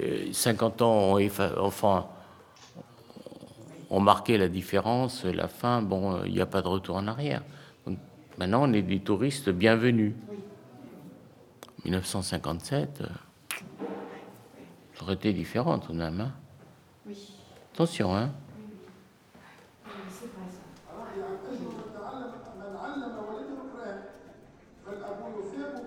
Euh, 0.00 0.32
50 0.32 0.80
ans 0.82 0.92
ont, 1.12 1.18
effa- 1.18 1.52
enfin, 1.60 2.06
ont 3.90 4.00
marqué 4.00 4.38
la 4.38 4.48
différence, 4.48 5.24
la 5.24 5.48
fin. 5.48 5.82
Bon, 5.82 6.22
il 6.24 6.32
n'y 6.32 6.40
a 6.40 6.46
pas 6.46 6.62
de 6.62 6.68
retour 6.68 6.96
en 6.96 7.06
arrière. 7.06 7.42
Donc, 7.86 7.98
maintenant, 8.38 8.68
on 8.68 8.72
est 8.72 8.82
des 8.82 9.00
touristes 9.00 9.50
bienvenus. 9.50 10.14
1957, 11.84 13.02
euh, 13.02 13.06
ça 14.94 15.02
aurait 15.04 15.14
été 15.14 15.32
différent 15.32 15.78
tout 15.78 15.92
de 15.92 15.98
même. 15.98 16.20
hein. 16.20 16.32
Attention, 17.74 18.16
hein. 18.16 18.30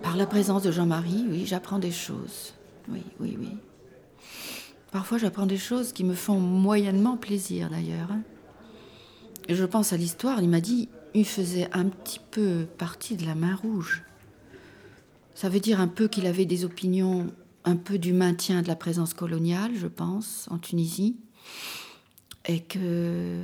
Par 0.10 0.18
la 0.18 0.26
présence 0.26 0.64
de 0.64 0.72
Jean-Marie, 0.72 1.24
oui, 1.30 1.46
j'apprends 1.46 1.78
des 1.78 1.92
choses. 1.92 2.56
Oui, 2.88 3.04
oui, 3.20 3.38
oui. 3.40 3.50
Parfois, 4.92 5.20
j'apprends 5.20 5.46
des 5.46 5.56
choses 5.60 5.94
qui 5.94 6.04
me 6.04 6.16
font 6.16 6.40
moyennement 6.40 7.16
plaisir, 7.16 7.70
d'ailleurs. 7.70 8.12
hein. 8.12 8.24
Et 9.48 9.54
je 9.54 9.64
pense 9.66 9.94
à 9.94 9.98
l'histoire, 9.98 10.42
il 10.42 10.50
m'a 10.50 10.62
dit, 10.62 10.90
il 11.14 11.28
faisait 11.28 11.70
un 11.74 11.86
petit 11.90 12.20
peu 12.32 12.66
partie 12.80 13.18
de 13.18 13.26
la 13.28 13.36
main 13.36 13.54
rouge. 13.54 14.04
Ça 15.36 15.48
veut 15.48 15.60
dire 15.60 15.80
un 15.80 15.88
peu 15.88 16.08
qu'il 16.08 16.26
avait 16.26 16.46
des 16.46 16.66
opinions 16.66 17.32
un 17.64 17.76
peu 17.76 18.00
du 18.00 18.12
maintien 18.12 18.64
de 18.64 18.68
la 18.68 18.76
présence 18.76 19.14
coloniale, 19.14 19.74
je 19.76 19.86
pense, 19.86 20.48
en 20.50 20.58
Tunisie. 20.58 21.18
Et 22.48 22.62
que 22.62 23.44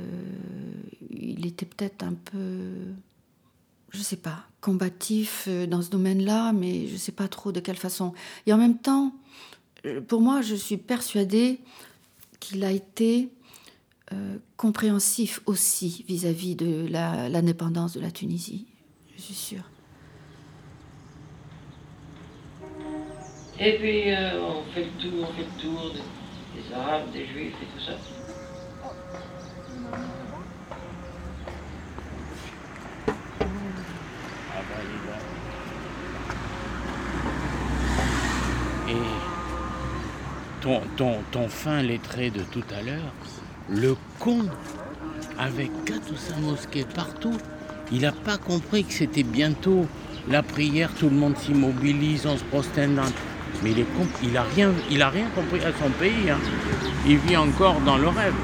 il 1.10 1.46
était 1.46 1.64
peut-être 1.64 2.02
un 2.02 2.14
peu 2.14 2.72
je 3.96 4.02
sais 4.02 4.16
pas, 4.16 4.44
combatif 4.66 5.44
euh, 5.46 5.64
dans 5.68 5.80
ce 5.80 5.90
domaine-là, 5.90 6.52
mais 6.52 6.88
je 6.88 6.96
sais 6.96 7.12
pas 7.12 7.28
trop 7.28 7.52
de 7.52 7.60
quelle 7.60 7.76
façon. 7.76 8.14
Et 8.46 8.52
en 8.52 8.58
même 8.58 8.78
temps, 8.78 9.12
euh, 9.84 10.00
pour 10.00 10.20
moi, 10.20 10.42
je 10.42 10.56
suis 10.56 10.76
persuadée 10.76 11.60
qu'il 12.40 12.64
a 12.64 12.72
été 12.72 13.28
euh, 14.12 14.38
compréhensif 14.56 15.40
aussi 15.46 16.04
vis-à-vis 16.08 16.56
de 16.56 16.84
l'indépendance 16.88 17.94
de 17.94 18.00
la 18.00 18.10
Tunisie. 18.10 18.66
Je 19.16 19.22
suis 19.22 19.34
sûre. 19.34 19.70
Et 23.60 23.78
puis 23.78 24.02
on 24.42 24.64
fait 24.74 24.84
le 24.84 25.00
tour, 25.00 25.28
on 25.30 25.32
fait 25.32 25.46
le 25.46 25.62
tour 25.62 25.92
des 25.92 26.74
Arabes, 26.74 27.10
des 27.12 27.24
Juifs 27.24 27.54
et 27.62 27.66
tout 27.66 27.84
ça. 27.86 28.15
Et 38.88 38.94
ton, 40.60 40.80
ton, 40.96 41.16
ton 41.32 41.48
fin 41.48 41.82
lettré 41.82 42.30
de 42.30 42.40
tout 42.42 42.62
à 42.78 42.82
l'heure, 42.82 43.12
le 43.68 43.96
con, 44.20 44.46
avec 45.38 45.70
quatre 45.84 46.10
ou 46.12 46.16
cinq 46.16 46.38
mosquées 46.38 46.86
partout, 46.94 47.36
il 47.92 48.02
n'a 48.02 48.12
pas 48.12 48.36
compris 48.38 48.84
que 48.84 48.92
c'était 48.92 49.22
bientôt 49.24 49.86
la 50.28 50.42
prière, 50.42 50.90
tout 50.98 51.08
le 51.08 51.16
monde 51.16 51.36
s'immobilise, 51.36 52.26
on 52.26 52.36
se 52.36 52.44
prosterne. 52.44 53.00
Mais 53.62 53.70
il, 53.70 53.84
con- 53.86 54.06
il 54.22 54.36
rien, 54.54 54.72
il 54.90 55.00
a 55.02 55.08
rien 55.08 55.26
compris 55.34 55.60
à 55.64 55.72
son 55.72 55.90
pays. 55.98 56.30
hein. 56.30 56.38
Il 57.06 57.16
vit 57.18 57.36
encore 57.36 57.80
dans 57.80 57.96
le 57.96 58.08
rêve. 58.08 58.34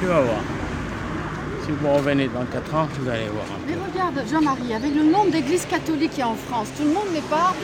Tu 0.00 0.06
vas 0.06 0.20
voir. 0.20 0.40
Si 1.66 1.72
vous 1.72 1.92
revenez 1.92 2.28
dans 2.28 2.44
4 2.44 2.74
ans, 2.76 2.86
vous 3.00 3.08
allez 3.10 3.26
voir. 3.26 3.44
un 3.44 3.66
peu. 3.66 3.74
Mais 3.74 3.92
regarde, 3.92 4.22
Jean-Marie, 4.30 4.72
avec 4.74 4.94
le 4.94 5.02
nombre 5.02 5.30
d'églises 5.32 5.66
catholiques 5.66 6.10
qu'il 6.10 6.20
y 6.20 6.22
a 6.22 6.28
en 6.28 6.36
France, 6.36 6.68
tout 6.76 6.84
le 6.84 6.90
monde 6.90 7.08
n'est 7.12 7.20
pas 7.22 7.54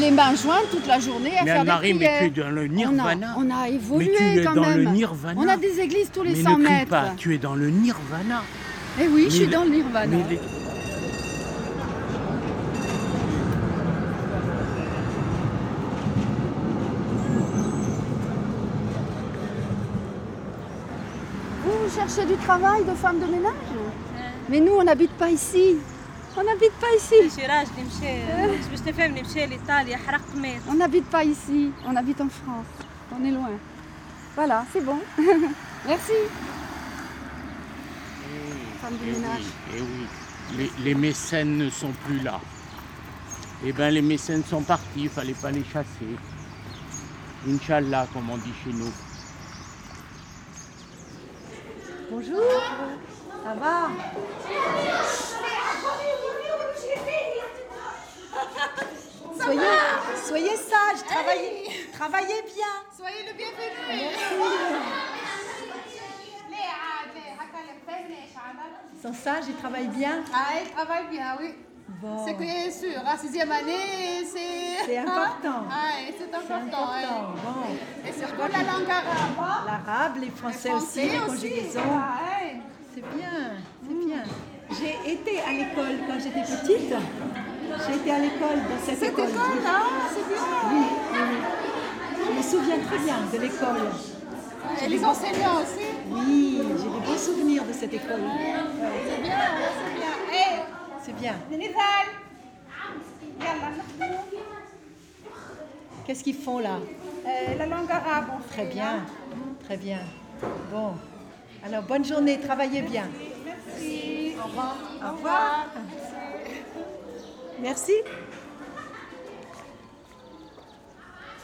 les 0.00 0.10
mains 0.10 0.34
jointes 0.34 0.70
toute 0.70 0.86
la 0.86 0.98
journée 0.98 1.36
à 1.38 1.44
Mais 1.44 1.50
faire 1.50 1.60
Anne-Marie, 1.60 1.92
des 1.92 1.98
mais 1.98 2.04
prières. 2.06 2.18
tu 2.32 2.40
es 2.40 2.42
dans 2.44 2.50
le 2.50 2.62
On 2.62 2.64
a- 2.64 2.68
nirvana. 2.68 3.34
On 3.36 3.50
a, 3.50 3.68
évolué 3.68 4.10
Mais 4.20 4.34
tu 4.34 4.40
es 4.40 4.44
quand 4.44 4.54
dans 4.54 4.62
même. 4.62 4.78
le 4.78 4.84
nirvana. 4.84 5.40
On 5.40 5.48
a 5.48 5.56
des 5.58 5.80
églises 5.80 6.10
tous 6.14 6.22
les 6.22 6.34
mais 6.34 6.42
100 6.42 6.58
ne 6.58 6.64
crie 6.64 6.72
mètres. 6.74 6.88
pas, 6.88 7.04
tu 7.18 7.34
es 7.34 7.38
dans 7.38 7.54
le 7.54 7.68
nirvana. 7.68 8.42
Eh 8.98 9.08
oui, 9.08 9.22
je 9.22 9.24
Mais 9.24 9.30
suis 9.30 9.44
le- 9.46 9.52
dans 9.52 9.64
le 9.64 9.70
nirvana. 9.70 10.06
mais 10.06 10.24
les- 10.30 10.40
Vous 22.12 22.18
cherchez 22.20 22.34
du 22.36 22.42
travail 22.42 22.84
de 22.84 22.92
femme 22.94 23.20
de 23.20 23.24
ménage 23.24 23.52
Mais 24.50 24.60
nous, 24.60 24.72
on 24.72 24.84
n'habite 24.84 25.12
pas 25.12 25.30
ici. 25.30 25.76
On 26.36 26.42
n'habite 26.44 26.72
pas 26.78 26.88
ici. 26.94 27.14
On 30.68 30.74
n'habite 30.74 31.06
pas 31.06 31.24
ici. 31.24 31.70
On 31.86 31.96
habite 31.96 32.20
en 32.20 32.28
France. 32.28 32.66
On 33.18 33.24
est 33.24 33.30
loin. 33.30 33.48
Voilà, 34.34 34.66
c'est 34.74 34.84
bon. 34.84 34.98
Merci. 35.86 36.12
Femme 38.82 38.92
de 38.92 38.98
Eh 39.08 39.12
ménage. 39.12 39.40
oui, 39.72 39.78
eh 39.78 39.80
oui. 39.80 40.06
Les, 40.58 40.84
les 40.84 40.94
mécènes 40.94 41.56
ne 41.56 41.70
sont 41.70 41.92
plus 42.04 42.20
là. 42.20 42.40
Eh 43.64 43.72
bien, 43.72 43.88
les 43.88 44.02
mécènes 44.02 44.44
sont 44.44 44.60
partis, 44.62 45.04
il 45.04 45.08
fallait 45.08 45.32
pas 45.32 45.50
les 45.50 45.64
chasser. 45.64 46.18
Inch'Allah, 47.48 48.06
comme 48.12 48.28
on 48.28 48.36
dit 48.36 48.52
chez 48.62 48.72
nous. 48.72 48.92
Bonjour. 52.12 52.42
Ça 53.42 53.54
va 53.54 53.88
Soyez, 59.40 59.60
soyez 60.22 60.56
sages, 60.56 61.04
travaillez, 61.08 61.70
travaillez 61.94 62.42
bien. 62.54 62.74
Soyez 62.94 63.22
le 63.26 63.32
bienvenu. 63.32 64.12
Ils 68.94 69.00
sont 69.00 69.14
sages, 69.14 69.44
ils 69.48 69.56
travaillent 69.56 69.88
bien. 69.88 70.22
Ah, 70.34 70.60
ils 70.62 70.70
travaillent 70.70 71.08
bien, 71.08 71.38
oui. 71.40 71.54
Bon. 72.00 72.24
C'est 72.26 72.34
que 72.34 72.70
sûr, 72.70 73.00
la 73.04 73.16
sixième 73.16 73.50
année, 73.52 74.24
c'est... 74.24 74.86
C'est 74.86 74.98
important. 75.06 75.66
Ah, 75.70 76.00
et 76.08 76.14
c'est 76.18 76.34
important. 76.34 76.54
important, 76.54 76.92
ouais. 76.92 77.42
bon. 77.44 78.08
Et 78.08 78.12
surtout 78.12 78.52
la 78.52 78.72
langue 78.72 78.90
arabe. 78.90 79.66
L'arabe, 79.66 80.16
les 80.20 80.30
français, 80.30 80.68
Les 80.70 80.74
aussi, 80.74 81.00
les 81.08 81.18
conjugaisons. 81.18 81.80
ah, 81.92 82.18
ouais. 82.42 82.60
C'est 82.94 83.16
bien, 83.16 83.30
c'est 83.86 84.06
bien. 84.06 84.22
J'ai 84.70 85.12
été 85.12 85.40
à 85.40 85.52
l'école 85.52 85.98
quand 86.06 86.18
j'étais 86.18 86.40
petite. 86.42 86.94
J'ai 87.86 87.94
été 87.96 88.10
à 88.10 88.18
l'école 88.18 88.56
dans 88.68 88.84
cette, 88.84 88.98
Cette 88.98 89.08
école. 89.10 89.28
école, 89.30 89.62
là, 89.64 89.80
c'est 90.14 90.28
bien. 90.28 90.42
Oui, 90.72 90.84
oui. 91.12 91.36
Je 92.26 92.36
me 92.38 92.42
souviens 92.42 92.78
très 92.86 92.98
bien 92.98 93.16
de 93.32 93.38
l'école. 93.38 93.90
Et 94.84 94.88
les 94.88 95.04
enseignants 95.04 95.56
aussi. 95.62 95.86
Oui, 96.10 96.58
j'ai 96.78 96.88
des 96.88 97.06
bons 97.06 97.18
souvenirs 97.18 97.64
de 97.64 97.72
cette 97.72 97.92
école. 97.94 98.20
C'est 98.22 99.22
bien, 99.22 99.36
c'est 101.04 101.16
bien. 101.16 101.34
Qu'est-ce 106.06 106.22
qu'ils 106.22 106.36
font 106.36 106.58
là? 106.60 106.78
Euh, 107.26 107.56
la 107.58 107.66
langue 107.66 107.90
arabe. 107.90 108.26
Très 108.50 108.66
bien, 108.66 108.98
hein. 108.98 109.36
très 109.64 109.76
bien. 109.76 110.00
Bon. 110.70 110.94
Alors, 111.64 111.82
bonne 111.82 112.04
journée, 112.04 112.38
travaillez 112.40 112.82
bien. 112.82 113.08
Merci. 113.44 114.34
Au 114.38 114.46
revoir. 114.46 114.76
Au 115.04 115.16
revoir. 115.16 115.66
Merci. 117.60 117.92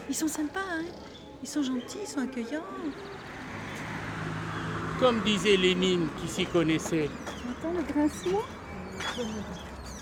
Ils 0.09 0.15
sont 0.15 0.29
sympas, 0.29 0.61
hein 0.61 0.85
Ils 1.43 1.49
sont 1.49 1.63
gentils, 1.63 1.99
ils 2.03 2.09
sont 2.09 2.21
accueillants. 2.21 2.63
Comme 4.99 5.21
disait 5.21 5.57
Lénine 5.57 6.09
qui 6.21 6.29
s'y 6.29 6.47
connaissait. 6.47 7.09
Tu 7.61 7.77
le 7.77 7.83
grincement 7.93 8.43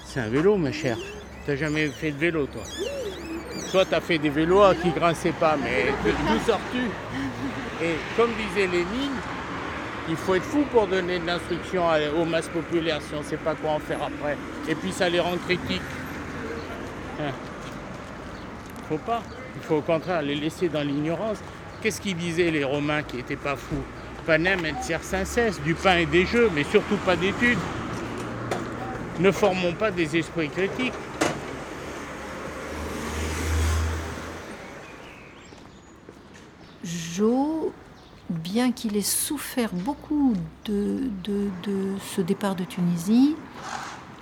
c'est 0.05 0.20
un 0.20 0.29
vélo 0.29 0.57
ma 0.57 0.72
chère. 0.72 0.98
T'as 1.46 1.57
jamais 1.57 1.88
fait 1.88 2.11
de 2.11 2.18
vélo 2.18 2.46
toi? 2.46 2.62
Toi 3.72 3.85
t'as 3.88 4.00
fait 4.00 4.18
des 4.18 4.31
vélos 4.31 4.62
qui 4.83 4.90
grinçaient 4.90 5.33
pas, 5.33 5.57
mais 5.62 5.92
d'où 6.05 6.38
sors-tu? 6.46 7.85
Et 7.85 7.96
comme 8.16 8.31
disait 8.33 8.66
Lénine, 8.66 9.12
il 10.09 10.16
faut 10.16 10.35
être 10.35 10.44
fou 10.44 10.64
pour 10.72 10.87
donner 10.87 11.18
de 11.18 11.26
l'instruction 11.26 11.85
aux 12.18 12.24
masses 12.24 12.48
populaires 12.48 13.00
si 13.02 13.14
on 13.14 13.18
ne 13.18 13.24
sait 13.24 13.37
pas 13.37 13.55
quoi 13.55 13.72
en 13.72 13.79
faire 13.79 13.98
après. 14.02 14.37
Et 14.68 14.74
puis 14.74 14.92
ça 14.92 15.09
les 15.09 15.20
rend 15.20 15.37
critiques. 15.46 15.83
Hein. 17.20 17.33
Faut 18.88 18.98
pas. 18.98 19.22
Il 19.57 19.62
faut 19.62 19.76
au 19.76 19.83
contraire 19.83 20.22
les 20.22 20.37
laisser 20.37 20.68
dans 20.68 20.83
l'ignorance. 20.83 21.38
Qu'est-ce 21.83 22.00
qu'ils 22.00 22.16
disaient 22.16 22.50
les 22.50 22.64
Romains 22.64 23.02
qui 23.02 23.16
n'étaient 23.16 23.37
pas 23.37 23.57
fous? 23.57 23.83
Panem 24.26 24.64
et 24.64 24.74
circenses, 24.83 25.61
du 25.64 25.74
pain 25.74 25.98
et 25.98 26.07
des 26.07 26.24
jeux, 26.24 26.50
mais 26.55 26.64
surtout 26.64 26.96
pas 27.05 27.16
d'études. 27.16 27.59
Ne 29.18 29.31
formons 29.31 29.72
pas 29.72 29.90
des 29.90 30.16
esprits 30.16 30.48
critiques. 30.48 30.92
Jo, 36.85 37.72
bien 38.29 38.72
qu'il 38.72 38.96
ait 38.96 39.00
souffert 39.02 39.70
beaucoup 39.72 40.35
de, 40.66 41.11
de- 41.24 41.48
de 41.64 41.94
ce 42.14 42.20
départ 42.20 42.55
de 42.55 42.64
Tunisie, 42.64 43.35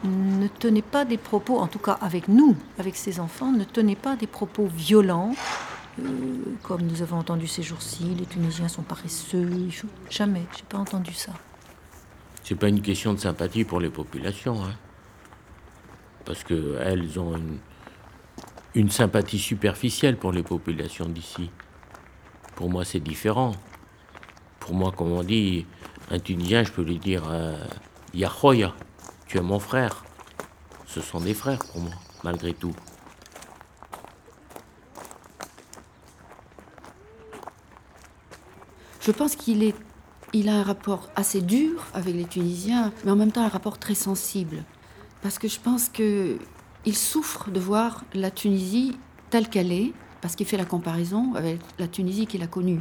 ne 0.04 0.46
tenait 0.48 0.82
pas 0.82 1.04
des 1.04 1.16
propos, 1.18 1.58
en 1.58 1.66
tout 1.66 1.78
cas 1.78 1.98
avec 2.00 2.28
nous, 2.28 2.56
avec 2.78 2.96
ses 2.96 3.20
enfants, 3.20 3.50
ne 3.52 3.64
tenait 3.64 3.96
pas 3.96 4.16
des 4.16 4.26
propos 4.26 4.66
violents, 4.66 5.32
euh, 6.00 6.04
comme 6.62 6.82
nous 6.82 7.02
avons 7.02 7.18
entendu 7.18 7.46
ces 7.46 7.62
jours-ci, 7.62 8.04
les 8.18 8.26
Tunisiens 8.26 8.68
sont 8.68 8.82
paresseux. 8.82 9.48
il 9.66 9.72
faut- 9.72 9.88
Jamais, 10.10 10.42
j'ai 10.56 10.64
pas 10.68 10.78
entendu 10.78 11.12
ça. 11.14 11.32
C'est 12.42 12.54
pas 12.56 12.68
une 12.68 12.82
question 12.82 13.14
de 13.14 13.18
sympathie 13.18 13.64
pour 13.64 13.80
les 13.80 13.88
populations, 13.88 14.62
hein. 14.64 14.74
Parce 16.24 16.44
qu'elles 16.44 17.18
ont 17.18 17.34
une, 18.74 18.90
sympathie 18.90 19.38
superficielle 19.38 20.16
pour 20.16 20.32
les 20.32 20.42
populations 20.42 21.06
d'ici. 21.06 21.50
Pour 22.56 22.70
moi, 22.70 22.84
c'est 22.84 23.00
différent. 23.00 23.52
Pour 24.60 24.74
moi, 24.74 24.92
comme 24.92 25.12
on 25.12 25.22
dit, 25.22 25.66
un 26.10 26.18
Tunisien, 26.18 26.64
je 26.64 26.72
peux 26.72 26.82
lui 26.82 26.98
dire 26.98 27.22
euh, 27.28 27.56
Yahoya, 28.14 28.74
tu 29.26 29.38
es 29.38 29.42
mon 29.42 29.58
frère. 29.58 30.04
Ce 30.86 31.00
sont 31.00 31.20
des 31.20 31.34
frères 31.34 31.58
pour 31.58 31.80
moi, 31.80 31.92
malgré 32.22 32.52
tout. 32.54 32.74
Je 39.00 39.10
pense 39.10 39.36
qu'il 39.36 39.62
est, 39.62 39.74
il 40.32 40.48
a 40.48 40.54
un 40.54 40.62
rapport 40.62 41.10
assez 41.14 41.42
dur 41.42 41.84
avec 41.92 42.14
les 42.14 42.24
Tunisiens, 42.24 42.90
mais 43.04 43.10
en 43.10 43.16
même 43.16 43.32
temps 43.32 43.42
un 43.42 43.48
rapport 43.48 43.78
très 43.78 43.94
sensible. 43.94 44.64
Parce 45.24 45.38
que 45.38 45.48
je 45.48 45.58
pense 45.58 45.88
que 45.88 46.36
il 46.84 46.94
souffre 46.94 47.50
de 47.50 47.58
voir 47.58 48.04
la 48.12 48.30
Tunisie 48.30 48.98
telle 49.30 49.48
qu'elle 49.48 49.72
est, 49.72 49.92
parce 50.20 50.36
qu'il 50.36 50.44
fait 50.46 50.58
la 50.58 50.66
comparaison 50.66 51.32
avec 51.34 51.60
la 51.78 51.88
Tunisie 51.88 52.26
qu'il 52.26 52.42
a 52.42 52.46
connue. 52.46 52.80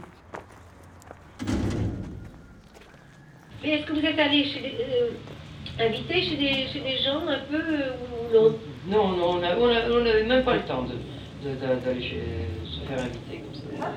Mais 3.63 3.69
est-ce 3.69 3.85
que 3.85 3.93
vous 3.93 4.05
êtes 4.05 4.19
allé 4.19 4.43
chez 4.43 4.59
des, 4.59 4.75
euh, 4.77 5.87
invité 5.87 6.21
chez 6.21 6.35
des, 6.35 6.67
chez 6.67 6.81
des 6.81 6.97
gens 7.01 7.25
un 7.25 7.39
peu 7.49 7.55
euh, 7.55 7.93
ou 8.11 8.33
non 8.33 8.59
Non, 8.87 9.07
non, 9.17 9.29
on 9.35 9.39
n'avait 9.39 9.61
on 9.61 9.67
a- 9.69 9.89
on 9.99 10.03
n'avait 10.03 10.25
même 10.25 10.43
pas 10.43 10.55
le 10.55 10.63
temps 10.63 10.83
de- 10.83 11.47
de- 11.47 11.55
de- 11.55 11.79
d'aller 11.79 12.01
chez- 12.01 12.49
se 12.65 12.85
faire 12.85 12.99
inviter 13.05 13.41
comme 13.41 13.55
ça. 13.55 13.87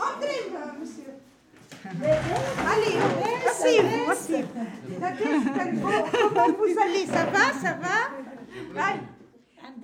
Entrez, 0.00 0.50
monsieur. 0.80 1.12
Allez, 1.84 2.96
merci, 4.06 4.34
merci. 5.00 5.24
Comment 6.34 6.48
vous 6.58 6.78
allez? 6.84 7.06
Ça 7.06 7.24
va, 7.24 7.52
ça 7.62 7.72
va? 7.80 7.98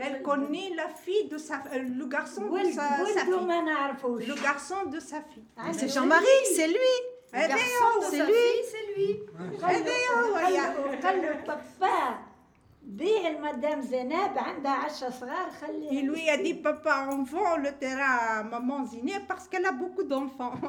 Elle 0.03 0.23
connaît 0.23 0.71
la 0.77 0.89
fille 0.89 1.29
de 1.29 1.37
sa, 1.37 1.57
euh, 1.75 1.83
le 1.99 2.07
garçon 2.07 2.43
de 2.43 2.71
sa, 2.73 2.83
sa 3.15 3.21
fille. 3.25 3.33
Le 4.29 4.43
garçon 4.43 4.87
de 4.87 5.01
sa 5.01 5.21
fille. 5.21 5.45
C'est 5.73 5.89
Jean-Marie, 5.89 6.27
c'est 6.55 6.69
lui. 6.69 6.95
Le 7.33 7.39
garçon 7.49 7.91
de 8.01 8.05
c'est 8.11 8.19
sa 8.19 8.25
lui. 8.27 8.33
fille, 8.33 8.65
c'est 8.73 8.87
lui. 8.97 9.21
Bien, 9.59 10.51
يا- 10.51 10.75
il 15.93 16.09
lui 16.09 16.29
a 16.29 16.37
dit 16.37 16.55
Papa, 16.55 17.09
on 17.11 17.23
vend 17.23 17.57
le 17.57 17.73
terrain 17.73 18.17
à 18.39 18.43
Maman 18.43 18.85
Zineb 18.85 19.23
parce 19.29 19.47
qu'elle 19.49 19.65
a 19.65 19.73
beaucoup 19.73 20.03
d'enfants. 20.03 20.53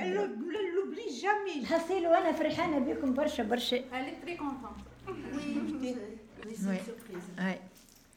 Elle 0.00 0.14
ne 0.14 0.76
l'oublie 0.76 1.20
jamais. 1.20 1.62
Elle 3.92 4.08
est 4.08 4.20
très 4.22 4.36
contente. 4.36 4.76
Oui, 6.46 6.54
c'est 6.56 6.62
une 6.62 6.84
surprise. 6.84 7.24
Ouais. 7.38 7.60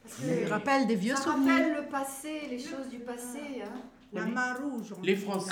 Ça 0.05 0.53
rappelle 0.53 0.87
des 0.87 0.95
vieux 0.95 1.15
souvenirs. 1.15 1.57
Ça 1.57 1.63
rappelle 1.63 1.75
le 1.75 1.89
passé, 1.89 2.41
les 2.49 2.59
choses 2.59 2.87
du 2.89 2.99
passé. 2.99 3.63
Hein. 3.65 3.81
La 4.13 4.25
main 4.25 4.53
rouge. 4.53 4.93
Les 5.03 5.15
Français. 5.15 5.51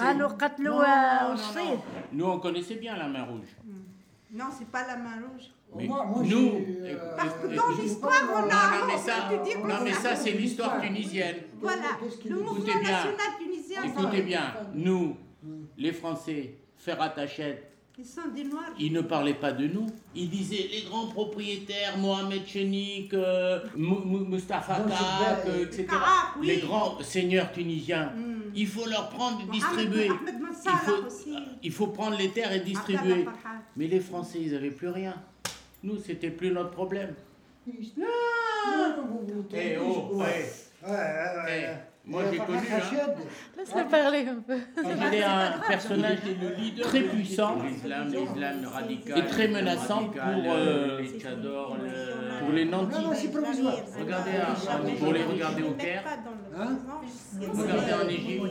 Nous, 2.11 2.25
on 2.25 2.39
connaissait 2.39 2.75
bien 2.75 2.95
la 2.95 3.07
main 3.07 3.23
rouge. 3.23 3.55
Hmm. 3.65 4.37
Non, 4.37 4.45
c'est 4.57 4.67
pas 4.67 4.85
la 4.85 4.97
main 4.97 5.15
rouge. 5.27 5.49
Mais 5.75 5.85
Moi- 5.87 6.03
moi, 6.05 6.23
nous, 6.25 6.65
euh, 6.83 6.95
Parce 7.15 7.33
que 7.35 7.55
dans 7.55 7.81
l'histoire, 7.81 8.11
on 8.33 8.37
a- 8.37 8.79
non, 8.79 8.87
mais 8.87 8.97
ça, 8.97 9.29
non, 9.67 9.83
mais 9.83 9.93
ça, 9.93 10.15
c'est 10.15 10.31
l'histoire 10.31 10.81
tunisienne. 10.81 11.35
Voilà, 11.61 11.81
le 12.25 12.35
mouvement 12.35 12.53
Écoutez 12.55 12.71
bien, 12.79 12.81
national 12.91 13.27
tunisien. 13.39 13.83
écoutez 13.83 14.21
bien, 14.23 14.53
nous, 14.73 15.15
les 15.77 15.91
Français, 15.93 16.55
Ferrat 16.75 17.13
Hachet, 17.17 17.63
Ils 17.99 18.05
sont 18.05 18.29
des 18.33 18.45
noirs. 18.45 18.71
ils 18.79 18.93
ne 18.93 19.01
parlaient 19.01 19.33
pas 19.35 19.51
de 19.51 19.67
nous. 19.67 19.85
Ils 20.15 20.29
disaient 20.29 20.69
les 20.71 20.81
grands 20.89 21.07
propriétaires, 21.07 21.97
Mohamed 21.97 22.47
Chenik, 22.47 23.13
euh, 23.13 23.59
Mustafa 23.75 24.77
Gilbert, 24.77 25.43
euh, 25.47 25.65
etc. 25.65 25.87
Oui. 26.39 26.47
Les 26.47 26.57
grands 26.57 26.97
seigneurs 27.01 27.51
tunisiens. 27.51 28.11
Il 28.55 28.65
faut 28.67 28.87
leur 28.87 29.09
prendre 29.09 29.41
et 29.47 29.51
distribuer. 29.51 30.07
Il 30.07 30.71
faut, 30.71 31.05
aussi. 31.05 31.35
il 31.61 31.71
faut 31.71 31.87
prendre 31.87 32.17
les 32.17 32.29
terres 32.29 32.51
et 32.53 32.61
distribuer. 32.61 33.25
Mais 33.75 33.87
les 33.87 33.99
Français, 33.99 34.39
ils 34.41 34.51
n'avaient 34.53 34.71
plus 34.71 34.87
rien. 34.89 35.13
Nous, 35.83 35.97
c'était 35.99 36.31
plus 36.31 36.51
notre 36.51 36.71
problème. 36.71 37.13
Eh 39.53 39.77
oh, 39.77 40.21
eh. 40.25 40.69
Eh, 40.87 41.65
moi 42.05 42.23
j'ai 42.31 42.37
connu, 42.37 42.57
hein, 42.57 43.13
Laisse-le 43.57 43.87
parler 43.89 44.25
un 44.27 44.41
peu. 44.41 44.57
il 44.77 45.13
est 45.15 45.23
un 45.23 45.59
personnage 45.67 46.19
très 46.81 47.01
puissant, 47.01 47.57
l'islam, 47.61 48.07
l'islam 48.07 48.65
radical, 48.65 49.19
et 49.19 49.25
très 49.27 49.47
menaçant 49.49 50.05
pour, 50.05 50.21
euh, 50.23 51.01
pour 52.39 52.51
les 52.53 52.65
nantis. 52.65 52.95
Non, 52.95 53.09
non, 53.09 53.13
c'est 53.13 53.31
provisoire. 53.31 53.75
Regardez, 53.99 54.31
hein, 54.31 54.95
pour 54.99 55.13
les 55.13 55.23
regarder 55.23 55.63
au 55.63 55.73
Caire, 55.73 56.03
Hein 56.59 56.77
Regardez 57.41 57.93
en 57.93 58.07
Égypte. 58.09 58.43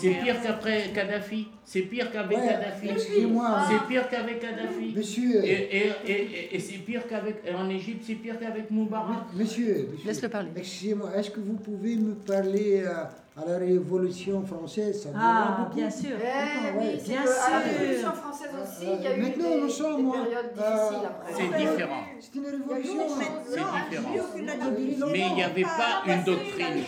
C'est 0.00 0.10
pire 0.22 0.42
qu'après 0.42 0.90
Kadhafi. 0.94 1.46
C'est 1.64 1.82
pire 1.82 2.10
qu'avec 2.10 2.38
Ouais, 2.38 2.46
Kadhafi. 2.48 2.88
excusez-moi. 2.88 3.66
C'est 3.68 3.86
pire 3.88 4.08
qu'avec 4.08 4.40
Kadhafi. 4.40 4.94
Monsieur. 4.96 5.44
Et, 5.44 5.76
et, 5.76 5.92
et, 6.06 6.56
et- 6.56 6.58
c'est 6.58 6.78
pire 6.78 7.06
qu'avec. 7.08 7.36
et 7.46 7.54
En 7.54 7.68
Égypte, 7.68 8.02
c'est 8.06 8.14
pire 8.14 8.38
qu'avec 8.38 8.70
Moubarak. 8.70 9.32
Monsieur, 9.34 9.88
monsieur, 9.92 10.06
Laisse-le 10.06 10.28
parler. 10.28 10.48
Excusez-moi, 10.56 11.10
est-ce 11.16 11.30
que 11.30 11.40
vous 11.40 11.54
pouvez 11.54 11.96
me 11.96 12.14
parler 12.14 12.82
euh, 12.84 13.04
à 13.36 13.44
la 13.50 13.58
Révolution 13.58 14.46
française 14.46 15.02
ça 15.02 15.08
Ah, 15.16 15.56
beaucoup. 15.58 15.74
bien 15.76 15.90
sûr. 15.90 16.16
Eh 16.20 16.78
oui, 16.78 17.00
bien 17.04 17.22
que 17.22 17.28
à 17.28 17.50
la 17.50 17.62
sûr. 17.64 17.78
Révolution 17.80 18.12
française 18.12 18.50
aussi, 18.62 18.86
il 18.96 19.02
y 19.02 19.06
a 19.08 19.16
eu 19.16 19.20
Maintenant, 19.22 19.48
des, 19.50 19.60
nous 19.60 19.68
sommes, 19.68 19.96
des 19.96 20.02
moi, 20.04 20.16
périodes 20.22 20.52
euh, 20.56 20.70
difficiles 20.70 21.06
après. 21.06 21.32
C'est 21.34 21.48
différent. 21.58 22.02
C'est 22.20 22.34
une 22.38 22.46
révolution. 22.46 23.02
C'est 23.08 23.60
différent. 23.90 25.08
Mais 25.12 25.20
il 25.30 25.34
n'y 25.34 25.42
avait 25.42 25.62
pas 25.62 26.02
une 26.06 26.22
doctrine. 26.24 26.84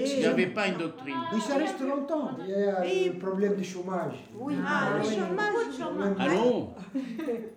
Il 0.00 0.18
n'y 0.20 0.24
avait 0.24 0.46
pas 0.46 0.68
une 0.68 0.78
doctrine. 0.78 1.16
Mais 1.34 1.40
ça 1.40 1.56
reste 1.56 1.80
longtemps. 1.80 2.30
Il 2.46 2.48
y 2.50 2.54
a 2.54 2.82
le 3.12 3.18
problème 3.18 3.54
du 3.56 3.64
chômage. 3.64 4.14
Oui, 4.38 4.54
Ah, 4.66 4.92
le 4.96 5.06
oui. 5.06 5.14
chômage, 5.14 6.16
Allons 6.18 6.70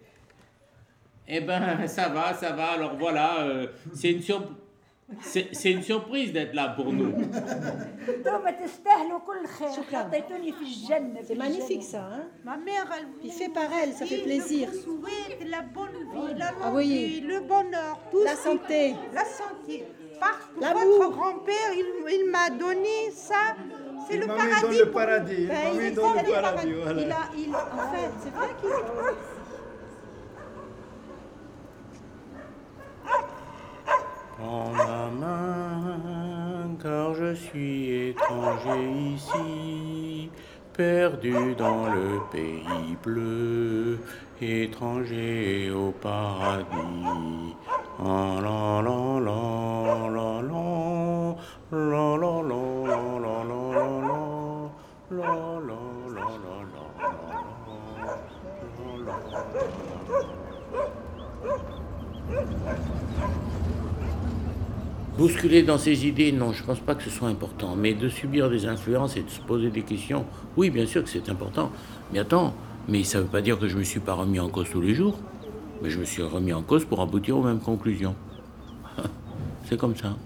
Eh 1.33 1.39
ben, 1.39 1.87
ça 1.87 2.09
va, 2.09 2.33
ça 2.33 2.51
va. 2.51 2.71
Alors 2.71 2.97
voilà, 2.99 3.43
euh, 3.43 3.67
c'est 3.93 4.11
une, 4.11 4.21
sur- 4.21 4.43
c'est 5.19 5.71
une 5.71 5.83
surprise 5.83 6.31
d'être 6.31 6.53
là 6.53 6.69
pour 6.69 6.91
nous. 6.91 7.13
C'est 11.23 11.35
magnifique 11.35 11.83
ça. 11.83 12.09
Hein. 12.13 12.23
Ma 12.43 12.57
mère, 12.57 12.87
Il 13.23 13.31
fait 13.31 13.49
par 13.49 13.69
elle, 13.81 13.93
ça 13.93 14.05
fait 14.05 14.19
plaisir. 14.19 14.69
La 15.45 15.61
la 18.23 18.35
santé. 18.35 18.95
Votre 20.59 21.11
grand-père, 21.11 21.71
il, 21.73 22.29
m'a 22.29 22.49
donné 22.49 23.11
ça. 23.13 23.55
C'est 24.07 24.17
le, 24.17 24.27
paradis. 24.27 25.47
Ben, 25.47 25.55
il, 25.73 25.79
il, 25.79 25.85
est 25.85 25.91
dans 25.91 26.13
le 26.13 26.19
Prends 34.41 34.73
ma 34.73 35.05
main, 35.21 36.75
car 36.81 37.13
je 37.13 37.35
suis 37.35 38.09
étranger 38.09 38.89
ici, 39.13 40.31
perdu 40.73 41.53
dans 41.55 41.85
le 41.85 42.19
pays 42.31 42.97
bleu, 43.03 43.99
étranger 44.41 45.69
au 45.69 45.91
paradis. 45.91 47.55
Ah, 47.99 48.39
la, 48.41 48.81
la, 48.81 49.19
la, 49.19 50.09
la, 50.09 50.41
la, 50.41 50.41
la. 50.41 50.61
Bousculer 65.21 65.61
dans 65.61 65.77
ses 65.77 66.07
idées, 66.07 66.31
non, 66.31 66.51
je 66.51 66.63
ne 66.63 66.65
pense 66.65 66.79
pas 66.79 66.95
que 66.95 67.03
ce 67.03 67.11
soit 67.11 67.27
important. 67.27 67.75
Mais 67.75 67.93
de 67.93 68.09
subir 68.09 68.49
des 68.49 68.65
influences 68.65 69.17
et 69.17 69.21
de 69.21 69.29
se 69.29 69.39
poser 69.39 69.69
des 69.69 69.83
questions, 69.83 70.25
oui, 70.57 70.71
bien 70.71 70.87
sûr 70.87 71.03
que 71.03 71.09
c'est 71.11 71.29
important. 71.29 71.71
Mais 72.11 72.17
attends, 72.17 72.55
mais 72.87 73.03
ça 73.03 73.19
ne 73.19 73.25
veut 73.25 73.29
pas 73.29 73.41
dire 73.41 73.59
que 73.59 73.67
je 73.67 73.75
ne 73.75 73.81
me 73.81 73.83
suis 73.83 73.99
pas 73.99 74.13
remis 74.13 74.39
en 74.39 74.49
cause 74.49 74.71
tous 74.71 74.81
les 74.81 74.95
jours. 74.95 75.19
Mais 75.83 75.91
je 75.91 75.99
me 75.99 76.05
suis 76.05 76.23
remis 76.23 76.53
en 76.53 76.63
cause 76.63 76.85
pour 76.85 77.01
aboutir 77.01 77.37
aux 77.37 77.43
mêmes 77.43 77.59
conclusions. 77.59 78.15
C'est 79.65 79.77
comme 79.77 79.95
ça. 79.95 80.17